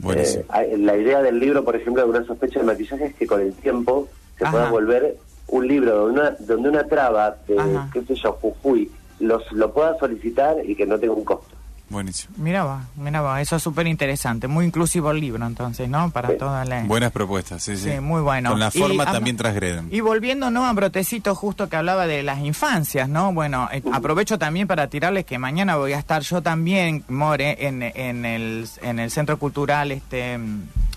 Buenísimo. 0.00 0.44
Eh, 0.54 0.76
la 0.78 0.96
idea 0.96 1.22
del 1.22 1.38
libro, 1.40 1.64
por 1.64 1.74
ejemplo, 1.76 2.02
de 2.04 2.10
una 2.10 2.24
sospecha 2.26 2.60
de 2.60 2.66
maquillaje 2.66 3.06
es 3.06 3.14
que 3.14 3.26
con 3.26 3.40
el 3.40 3.54
tiempo 3.54 4.06
se 4.36 4.44
Ajá. 4.44 4.52
pueda 4.52 4.70
volver 4.70 5.16
un 5.48 5.66
libro 5.68 5.94
donde 5.96 6.20
una, 6.20 6.30
donde 6.38 6.68
una 6.68 6.84
traba 6.84 7.36
de, 7.46 7.58
Ajá. 7.58 7.88
qué 7.92 8.02
sé 8.04 8.14
yo, 8.16 8.32
Jujuy, 8.40 8.90
los, 9.20 9.42
lo 9.52 9.72
pueda 9.72 9.98
solicitar 9.98 10.56
y 10.64 10.74
que 10.74 10.86
no 10.86 10.98
tenga 10.98 11.14
un 11.14 11.24
costo. 11.24 11.54
Buenísimo. 11.88 12.34
Mira 12.38 12.64
va, 12.64 12.84
mira 12.96 13.20
va, 13.20 13.40
eso 13.40 13.54
es 13.54 13.62
súper 13.62 13.86
interesante, 13.86 14.48
muy 14.48 14.64
inclusivo 14.66 15.12
el 15.12 15.20
libro 15.20 15.46
entonces, 15.46 15.88
¿no? 15.88 16.10
Para 16.10 16.30
Sí. 16.30 16.34
toda 16.36 16.64
la... 16.64 16.82
Buenas 16.82 17.12
propuestas, 17.12 17.62
sí, 17.62 17.76
sí. 17.76 17.92
Sí, 17.92 18.00
muy 18.00 18.20
bueno. 18.22 18.50
Con 18.50 18.58
la 18.58 18.72
forma 18.72 19.04
también 19.04 19.36
transgreden. 19.36 19.86
Y 19.92 20.00
volviendo 20.00 20.50
¿no? 20.50 20.66
a 20.66 20.72
Brotecito, 20.72 21.36
justo 21.36 21.68
que 21.68 21.76
hablaba 21.76 22.08
de 22.08 22.24
las 22.24 22.40
infancias, 22.40 23.08
¿no? 23.08 23.32
Bueno, 23.32 23.68
eh, 23.72 23.84
aprovecho 23.92 24.36
también 24.36 24.66
para 24.66 24.88
tirarles 24.88 25.24
que 25.26 25.38
mañana 25.38 25.76
voy 25.76 25.92
a 25.92 26.00
estar 26.00 26.22
yo 26.22 26.42
también, 26.42 27.04
More, 27.06 27.64
en, 27.64 27.84
en, 27.84 28.24
el, 28.24 28.66
en 28.82 28.98
el 28.98 29.10
Centro 29.12 29.38
Cultural 29.38 29.92
este 29.92 30.40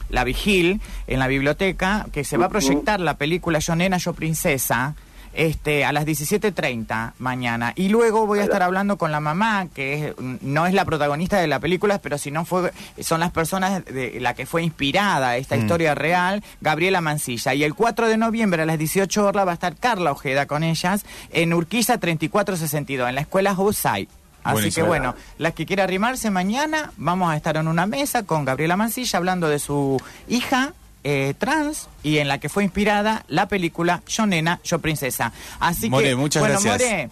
La 0.09 0.23
Vigil, 0.23 0.81
en 1.07 1.19
la 1.19 1.27
biblioteca, 1.27 2.07
que 2.11 2.23
se 2.23 2.37
va 2.37 2.45
a 2.47 2.49
proyectar 2.49 2.99
la 2.99 3.17
película 3.17 3.59
Yo 3.59 3.75
Nena, 3.75 3.97
Yo 3.97 4.13
Princesa. 4.13 4.95
Este, 5.31 5.85
a 5.85 5.93
las 5.93 6.07
17.30 6.07 7.13
mañana. 7.19 7.73
Y 7.75 7.89
luego 7.89 8.25
voy 8.25 8.39
a 8.39 8.43
estar 8.43 8.63
hablando 8.63 8.97
con 8.97 9.11
la 9.11 9.19
mamá, 9.19 9.67
que 9.73 10.07
es, 10.07 10.13
mm, 10.17 10.37
no 10.41 10.65
es 10.65 10.73
la 10.73 10.85
protagonista 10.85 11.39
de 11.39 11.45
la 11.45 11.59
película, 11.59 11.99
pero 11.99 12.17
si 12.17 12.31
no 12.31 12.45
fue, 12.45 12.73
son 12.99 13.19
las 13.19 13.31
personas 13.31 13.85
de 13.85 14.19
la 14.19 14.33
que 14.33 14.47
fue 14.47 14.63
inspirada 14.63 15.37
esta 15.37 15.55
historia 15.55 15.93
real, 15.93 16.43
Gabriela 16.61 16.99
Mancilla. 16.99 17.53
Y 17.53 17.63
el 17.63 17.75
4 17.75 18.07
de 18.07 18.17
noviembre 18.17 18.63
a 18.63 18.65
las 18.65 18.79
18 18.79 19.23
horas 19.23 19.45
va 19.45 19.51
a 19.51 19.53
estar 19.53 19.75
Carla 19.75 20.11
Ojeda 20.11 20.47
con 20.47 20.63
ellas 20.63 21.05
en 21.31 21.53
Urquiza 21.53 21.99
3462, 21.99 23.09
en 23.09 23.15
la 23.15 23.21
escuela 23.21 23.53
Housai. 23.53 24.07
Así 24.49 24.55
Buenísimo. 24.55 24.85
que 24.85 24.87
bueno, 24.89 25.15
las 25.37 25.53
que 25.53 25.65
quieran 25.65 25.85
arrimarse 25.85 26.29
mañana, 26.29 26.91
vamos 26.97 27.31
a 27.31 27.35
estar 27.35 27.57
en 27.57 27.67
una 27.67 27.85
mesa 27.85 28.23
con 28.23 28.45
Gabriela 28.45 28.77
Mancilla 28.77 29.17
hablando 29.17 29.47
de 29.49 29.59
su 29.59 30.01
hija 30.27 30.73
eh, 31.03 31.33
trans 31.37 31.87
y 32.03 32.17
en 32.17 32.27
la 32.27 32.39
que 32.39 32.49
fue 32.49 32.63
inspirada 32.63 33.23
la 33.27 33.47
película 33.47 34.01
Yo 34.07 34.25
Nena, 34.25 34.59
Yo 34.63 34.79
Princesa. 34.79 35.31
Así 35.59 35.89
More, 35.89 36.09
que, 36.09 36.15
muchas 36.15 36.41
bueno, 36.41 36.59
gracias. 36.61 37.09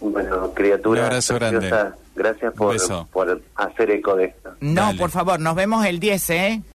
More, 0.00 0.12
Bueno, 0.12 0.52
criatura. 0.54 1.00
Un 1.00 1.06
abrazo 1.06 1.34
grande. 1.36 1.72
Gracias 2.16 2.52
por, 2.52 2.76
por 3.10 3.42
hacer 3.54 3.90
eco 3.92 4.14
de 4.16 4.26
esto. 4.26 4.50
no, 4.60 4.82
Dale. 4.82 4.98
por 4.98 5.10
favor, 5.10 5.40
nos 5.40 5.54
vemos 5.54 5.86
el 5.86 6.00
10, 6.00 6.30
¿eh? 6.30 6.62